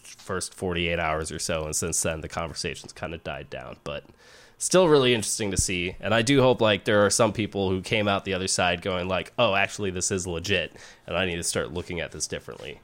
first 0.01 0.53
48 0.53 0.99
hours 0.99 1.31
or 1.31 1.39
so, 1.39 1.65
and 1.65 1.75
since 1.75 2.01
then 2.01 2.21
the 2.21 2.29
conversations 2.29 2.93
kind 2.93 3.13
of 3.13 3.23
died 3.23 3.49
down. 3.49 3.77
But 3.83 4.05
still 4.57 4.87
really 4.87 5.13
interesting 5.13 5.51
to 5.51 5.57
see 5.57 5.93
and 5.99 6.13
i 6.13 6.21
do 6.21 6.39
hope 6.41 6.61
like 6.61 6.85
there 6.85 7.05
are 7.05 7.09
some 7.09 7.33
people 7.33 7.69
who 7.69 7.81
came 7.81 8.07
out 8.07 8.23
the 8.23 8.33
other 8.33 8.47
side 8.47 8.81
going 8.81 9.09
like 9.09 9.33
oh 9.37 9.55
actually 9.55 9.91
this 9.91 10.09
is 10.09 10.25
legit 10.25 10.73
and 11.05 11.17
i 11.17 11.25
need 11.25 11.35
to 11.35 11.43
start 11.43 11.73
looking 11.73 11.99
at 11.99 12.13
this 12.13 12.27
differently 12.27 12.79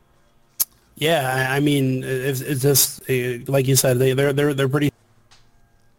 yeah, 1.00 1.48
I 1.50 1.62
mean, 1.62 2.03
it's, 2.03 2.41
it's 2.41 2.62
just 2.62 3.10
like 3.48 3.68
you 3.68 3.77
said, 3.77 4.00
they 4.00 4.13
they're 4.13 4.34
they're 4.34 4.53
they're 4.53 4.68
pretty, 4.68 4.91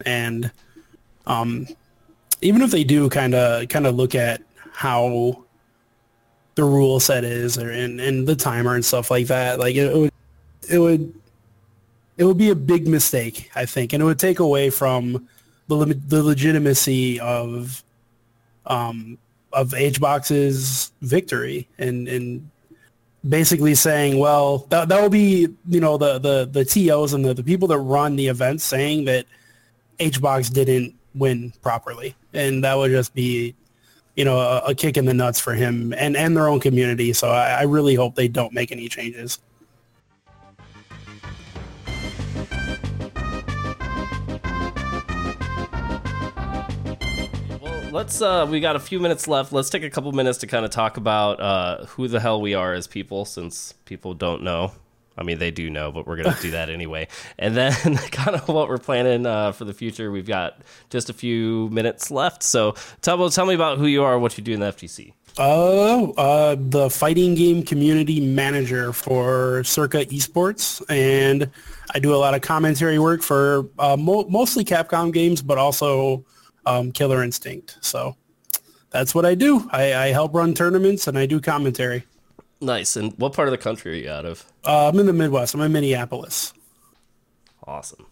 and 0.05 0.51
um, 1.25 1.67
even 2.41 2.61
if 2.61 2.69
they 2.69 2.83
do 2.83 3.09
kind 3.09 3.33
of 3.33 3.67
kind 3.67 3.87
of 3.87 3.95
look 3.95 4.13
at 4.13 4.43
how 4.71 5.43
the 6.53 6.63
rule 6.63 6.99
set 6.99 7.23
is 7.23 7.57
or 7.57 7.71
and, 7.71 7.99
and 7.99 8.27
the 8.27 8.35
timer 8.35 8.75
and 8.75 8.85
stuff 8.85 9.09
like 9.09 9.25
that, 9.27 9.57
like 9.59 9.75
it, 9.75 9.91
it 9.91 9.97
would 9.97 10.13
it 10.69 10.77
would 10.77 11.13
it 12.17 12.23
would 12.23 12.37
be 12.37 12.51
a 12.51 12.55
big 12.55 12.87
mistake, 12.87 13.49
I 13.55 13.65
think, 13.65 13.93
and 13.93 14.03
it 14.03 14.05
would 14.05 14.19
take 14.19 14.37
away 14.37 14.69
from 14.69 15.27
the 15.67 15.99
the 16.07 16.21
legitimacy 16.21 17.19
of 17.19 17.83
um 18.67 19.17
of 19.51 19.71
HBox's 19.71 20.91
victory 21.01 21.67
and 21.79 22.07
and 22.07 22.51
basically 23.27 23.75
saying, 23.75 24.19
well, 24.19 24.65
that 24.69 24.89
that 24.89 25.01
will 25.01 25.09
be 25.09 25.47
you 25.67 25.79
know 25.79 25.97
the 25.97 26.19
the 26.19 26.49
the 26.51 26.65
tos 26.65 27.13
and 27.13 27.23
the, 27.23 27.33
the 27.33 27.43
people 27.43 27.67
that 27.69 27.79
run 27.79 28.15
the 28.15 28.27
events 28.27 28.63
saying 28.63 29.05
that 29.05 29.25
HBox 29.99 30.51
didn't 30.51 30.95
win 31.15 31.53
properly, 31.61 32.15
and 32.33 32.63
that 32.63 32.77
would 32.77 32.91
just 32.91 33.13
be 33.13 33.55
you 34.15 34.25
know 34.25 34.39
a, 34.39 34.59
a 34.67 34.75
kick 34.75 34.97
in 34.97 35.05
the 35.05 35.13
nuts 35.13 35.39
for 35.39 35.53
him 35.53 35.93
and 35.93 36.17
and 36.17 36.35
their 36.35 36.47
own 36.47 36.59
community. 36.59 37.13
So 37.13 37.29
I, 37.29 37.59
I 37.59 37.61
really 37.63 37.95
hope 37.95 38.15
they 38.15 38.27
don't 38.27 38.53
make 38.53 38.71
any 38.71 38.87
changes. 38.87 39.39
Let's 47.91 48.21
uh 48.21 48.47
we 48.49 48.59
got 48.59 48.75
a 48.75 48.79
few 48.79 48.99
minutes 48.99 49.27
left. 49.27 49.51
Let's 49.51 49.69
take 49.69 49.83
a 49.83 49.89
couple 49.89 50.11
minutes 50.11 50.39
to 50.39 50.47
kind 50.47 50.65
of 50.65 50.71
talk 50.71 50.97
about 50.97 51.39
uh 51.39 51.85
who 51.85 52.07
the 52.07 52.19
hell 52.19 52.41
we 52.41 52.53
are 52.53 52.73
as 52.73 52.87
people 52.87 53.25
since 53.25 53.73
people 53.85 54.13
don't 54.13 54.43
know. 54.43 54.71
I 55.17 55.23
mean 55.23 55.39
they 55.39 55.51
do 55.51 55.69
know 55.69 55.91
but 55.91 56.07
we're 56.07 56.17
gonna 56.17 56.37
do 56.41 56.51
that 56.51 56.69
anyway. 56.77 57.07
And 57.37 57.55
then 57.55 57.73
kind 58.11 58.35
of 58.35 58.47
what 58.47 58.69
we're 58.69 58.77
planning 58.77 59.25
uh, 59.25 59.51
for 59.51 59.65
the 59.65 59.73
future 59.73 60.11
we've 60.11 60.27
got 60.27 60.61
just 60.89 61.09
a 61.09 61.13
few 61.13 61.69
minutes 61.69 62.09
left. 62.11 62.43
So 62.43 62.73
Tubbo, 63.01 63.33
tell 63.33 63.45
me 63.45 63.53
about 63.53 63.77
who 63.77 63.85
you 63.85 64.03
are 64.03 64.17
what 64.17 64.37
you 64.37 64.43
do 64.43 64.53
in 64.53 64.59
the 64.59 64.71
FGC 64.71 65.13
Oh, 65.37 66.11
uh, 66.17 66.57
the 66.59 66.89
fighting 66.89 67.35
game 67.35 67.63
community 67.63 68.19
manager 68.19 68.91
for 68.91 69.63
Circa 69.63 70.05
Esports, 70.07 70.83
and 70.89 71.49
I 71.95 71.99
do 71.99 72.13
a 72.13 72.17
lot 72.17 72.33
of 72.33 72.41
commentary 72.41 72.99
work 72.99 73.21
for 73.21 73.69
uh, 73.79 73.95
mo- 73.95 74.27
mostly 74.27 74.65
Capcom 74.65 75.13
games, 75.13 75.41
but 75.41 75.57
also 75.57 76.25
um, 76.65 76.91
Killer 76.91 77.23
Instinct. 77.23 77.77
So 77.81 78.15
that's 78.89 79.15
what 79.15 79.25
I 79.25 79.35
do. 79.35 79.67
I, 79.71 79.93
I, 79.93 80.07
help 80.07 80.33
run 80.33 80.53
tournaments 80.53 81.07
and 81.07 81.17
I 81.17 81.25
do 81.25 81.39
commentary. 81.39 82.03
Nice. 82.59 82.95
And 82.95 83.13
what 83.17 83.33
part 83.33 83.47
of 83.47 83.51
the 83.51 83.57
country 83.57 83.93
are 83.93 83.95
you 83.95 84.09
out 84.09 84.25
of? 84.25 84.45
Uh, 84.63 84.89
I'm 84.89 84.99
in 84.99 85.05
the 85.05 85.13
Midwest. 85.13 85.55
I'm 85.55 85.61
in 85.61 85.71
Minneapolis. 85.71 86.53
Awesome. 87.65 88.05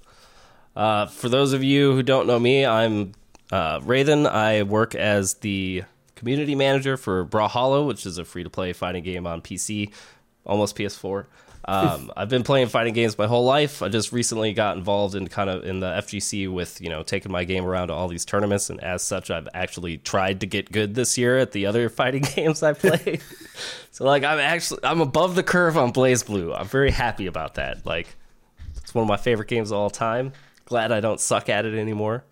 Uh, 0.75 1.05
for 1.07 1.29
those 1.29 1.53
of 1.53 1.63
you 1.63 1.93
who 1.93 2.03
don't 2.03 2.27
know 2.27 2.39
me, 2.39 2.65
I'm 2.65 3.13
uh, 3.51 3.81
Raven. 3.83 4.25
I 4.25 4.63
work 4.63 4.95
as 4.95 5.35
the 5.35 5.83
community 6.15 6.55
manager 6.55 6.97
for 6.97 7.25
Brawlhalla, 7.25 7.85
which 7.85 8.05
is 8.05 8.17
a 8.17 8.25
free 8.25 8.43
to 8.43 8.49
play 8.49 8.73
fighting 8.73 9.03
game 9.03 9.27
on 9.27 9.41
PC, 9.41 9.91
almost 10.45 10.75
PS4. 10.75 11.25
Um, 11.69 12.11
I've 12.17 12.29
been 12.29 12.43
playing 12.43 12.67
fighting 12.67 12.93
games 12.93 13.17
my 13.17 13.27
whole 13.27 13.45
life. 13.45 13.81
I 13.83 13.89
just 13.89 14.11
recently 14.11 14.53
got 14.53 14.75
involved 14.75 15.13
in 15.15 15.27
kind 15.27 15.49
of 15.49 15.63
in 15.63 15.79
the 15.79 15.87
FGC 15.87 16.51
with 16.51 16.81
you 16.81 16.89
know 16.89 17.03
taking 17.03 17.31
my 17.31 17.43
game 17.43 17.65
around 17.65 17.89
to 17.89 17.93
all 17.93 18.07
these 18.07 18.25
tournaments, 18.25 18.69
and 18.69 18.83
as 18.83 19.03
such, 19.03 19.29
I've 19.29 19.47
actually 19.53 19.97
tried 19.97 20.39
to 20.41 20.47
get 20.47 20.71
good 20.71 20.95
this 20.95 21.17
year 21.17 21.37
at 21.37 21.51
the 21.51 21.67
other 21.67 21.89
fighting 21.99 22.23
games 22.23 22.63
I 22.63 22.73
play. 22.73 23.19
so 23.91 24.05
like 24.05 24.23
I'm 24.23 24.39
actually 24.39 24.81
I'm 24.83 25.01
above 25.01 25.35
the 25.35 25.43
curve 25.43 25.77
on 25.77 25.93
BlazBlue. 25.93 26.57
I'm 26.57 26.67
very 26.67 26.91
happy 26.91 27.27
about 27.27 27.55
that. 27.55 27.85
Like 27.85 28.15
it's 28.77 28.95
one 28.95 29.03
of 29.03 29.07
my 29.07 29.17
favorite 29.17 29.47
games 29.47 29.71
of 29.71 29.77
all 29.77 29.89
time. 29.89 30.33
Glad 30.65 30.91
I 30.91 30.99
don't 30.99 31.19
suck 31.19 31.49
at 31.49 31.65
it 31.65 31.75
anymore. 31.75 32.25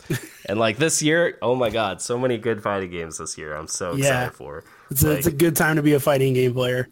and 0.47 0.59
like 0.59 0.77
this 0.77 1.01
year, 1.01 1.39
oh 1.41 1.55
my 1.55 1.71
god, 1.71 2.01
so 2.01 2.19
many 2.19 2.37
good 2.37 2.61
fighting 2.61 2.91
games 2.91 3.17
this 3.17 3.35
year. 3.35 3.55
I'm 3.55 3.67
so 3.67 3.95
excited 3.95 4.33
for. 4.33 4.63
It's 4.91 5.03
a, 5.03 5.11
it's 5.11 5.27
a 5.27 5.31
good 5.31 5.55
time 5.55 5.77
to 5.77 5.81
be 5.81 5.93
a 5.93 5.99
fighting 5.99 6.33
game 6.33 6.53
player. 6.53 6.87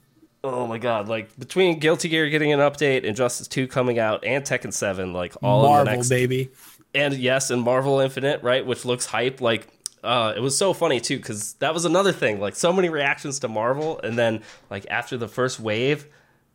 Oh 0.54 0.68
my 0.68 0.78
god! 0.78 1.08
Like 1.08 1.38
between 1.40 1.80
Guilty 1.80 2.10
Gear 2.10 2.30
getting 2.30 2.54
an 2.54 2.60
update, 2.60 3.08
and 3.08 3.16
Justice 3.16 3.48
Two 3.48 3.68
coming 3.68 4.00
out, 4.00 4.24
and 4.24 4.44
Tekken 4.44 4.72
Seven, 4.72 5.14
like 5.14 5.34
all 5.42 5.64
Marvel, 5.64 5.80
in 5.80 5.86
the 5.86 5.92
next 5.96 6.10
baby, 6.10 6.52
and 6.94 7.14
yes, 7.16 7.50
and 7.50 7.62
Marvel 7.62 8.00
Infinite, 8.00 8.44
right, 8.44 8.66
which 8.66 8.86
looks 8.86 9.06
hype. 9.06 9.42
Like 9.42 9.68
uh, 10.04 10.34
it 10.36 10.40
was 10.40 10.58
so 10.58 10.74
funny 10.74 11.00
too 11.00 11.18
because 11.18 11.54
that 11.56 11.74
was 11.74 11.86
another 11.86 12.12
thing. 12.12 12.40
Like 12.40 12.56
so 12.56 12.72
many 12.72 12.90
reactions 12.90 13.40
to 13.40 13.48
Marvel, 13.48 14.00
and 14.02 14.18
then 14.18 14.44
like 14.70 14.86
after 14.90 15.18
the 15.18 15.28
first 15.28 15.60
wave, 15.60 16.08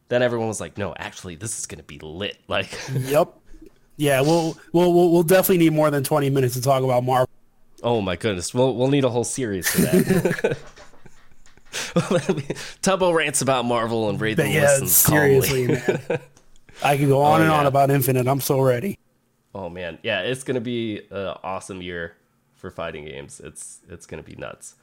then 0.09 0.23
everyone 0.23 0.49
was 0.49 0.61
like, 0.61 0.79
"No, 0.79 0.95
actually, 0.97 1.35
this 1.35 1.59
is 1.59 1.67
gonna 1.67 1.83
be 1.83 1.99
lit." 1.99 2.39
Like, 2.49 2.71
yep, 2.93 3.35
yeah. 3.97 4.21
We'll 4.21 4.57
we'll 4.73 4.93
we'll 4.93 5.23
definitely 5.25 5.59
need 5.59 5.73
more 5.73 5.91
than 5.91 6.05
twenty 6.05 6.31
minutes 6.31 6.55
to 6.55 6.63
talk 6.63 6.83
about 6.83 7.03
Marvel. 7.03 7.29
Oh 7.83 8.01
my 8.01 8.17
goodness, 8.17 8.55
we'll 8.55 8.77
we'll 8.77 8.89
need 8.89 9.05
a 9.05 9.11
whole 9.11 9.25
series 9.25 9.69
for 9.69 9.81
that. 9.83 10.59
Tubbo 12.83 13.15
rants 13.15 13.43
about 13.43 13.65
Marvel 13.65 14.09
and 14.09 14.21
Raven 14.21 14.51
yeah, 14.51 14.79
seriously, 14.85 15.69
man. 15.69 16.01
I 16.83 16.97
can 16.97 17.09
go 17.09 17.21
on 17.23 17.41
oh, 17.41 17.45
and 17.45 17.53
yeah. 17.53 17.59
on 17.59 17.67
about 17.67 17.91
Infinite. 17.91 18.27
I'm 18.27 18.41
so 18.41 18.61
ready. 18.61 18.99
Oh 19.55 19.69
man, 19.69 19.99
yeah, 20.03 20.21
it's 20.21 20.45
gonna 20.45 20.61
be 20.61 21.03
an 21.11 21.35
awesome 21.43 21.83
year 21.83 22.17
for 22.55 22.71
fighting 22.71 23.05
games. 23.05 23.41
It's 23.41 23.81
it's 23.89 24.07
gonna 24.07 24.23
be 24.23 24.37
nuts. 24.37 24.77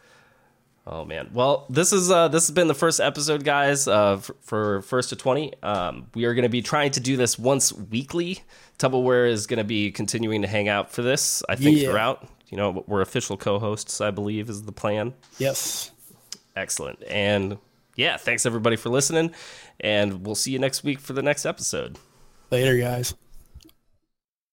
Oh 0.86 1.04
man. 1.04 1.30
Well, 1.34 1.66
this 1.70 1.92
is 1.92 2.10
uh, 2.10 2.30
this 2.30 2.48
has 2.48 2.54
been 2.54 2.68
the 2.68 2.74
first 2.74 3.02
episode, 3.02 3.44
guys, 3.44 3.88
uh, 3.88 4.18
for, 4.18 4.36
for 4.42 4.82
first 4.84 5.10
to 5.10 5.16
twenty. 5.18 5.54
Um, 5.62 6.08
we 6.14 6.24
are 6.24 6.34
going 6.34 6.44
to 6.44 6.50
be 6.50 6.62
trying 6.62 6.92
to 6.92 7.02
do 7.02 7.18
this 7.18 7.38
once 7.38 7.74
weekly. 7.74 8.40
Tubbleware 8.80 9.30
is 9.30 9.48
going 9.48 9.58
to 9.58 9.66
be 9.66 9.92
continuing 9.92 10.44
to 10.44 10.48
hang 10.48 10.70
out 10.70 10.90
for 10.90 11.02
this, 11.02 11.44
I 11.50 11.56
think, 11.56 11.80
yeah. 11.80 11.90
throughout 11.90 12.30
you 12.50 12.58
know, 12.58 12.84
we're 12.88 13.02
official 13.02 13.38
co-hosts, 13.38 14.00
I 14.02 14.12
believe, 14.12 14.50
is 14.50 14.64
the 14.64 14.72
plan. 14.72 15.14
Yes. 15.38 15.92
Excellent. 16.58 17.04
And 17.08 17.58
yeah, 17.96 18.18
thanks 18.18 18.46
everybody 18.46 18.76
for 18.76 18.90
listening, 18.90 19.34
and 19.80 20.26
we'll 20.26 20.36
see 20.36 20.52
you 20.52 20.60
next 20.60 20.84
week 20.84 21.00
for 21.00 21.14
the 21.14 21.22
next 21.22 21.46
episode. 21.46 21.98
Later, 22.50 22.78
guys. 22.78 23.14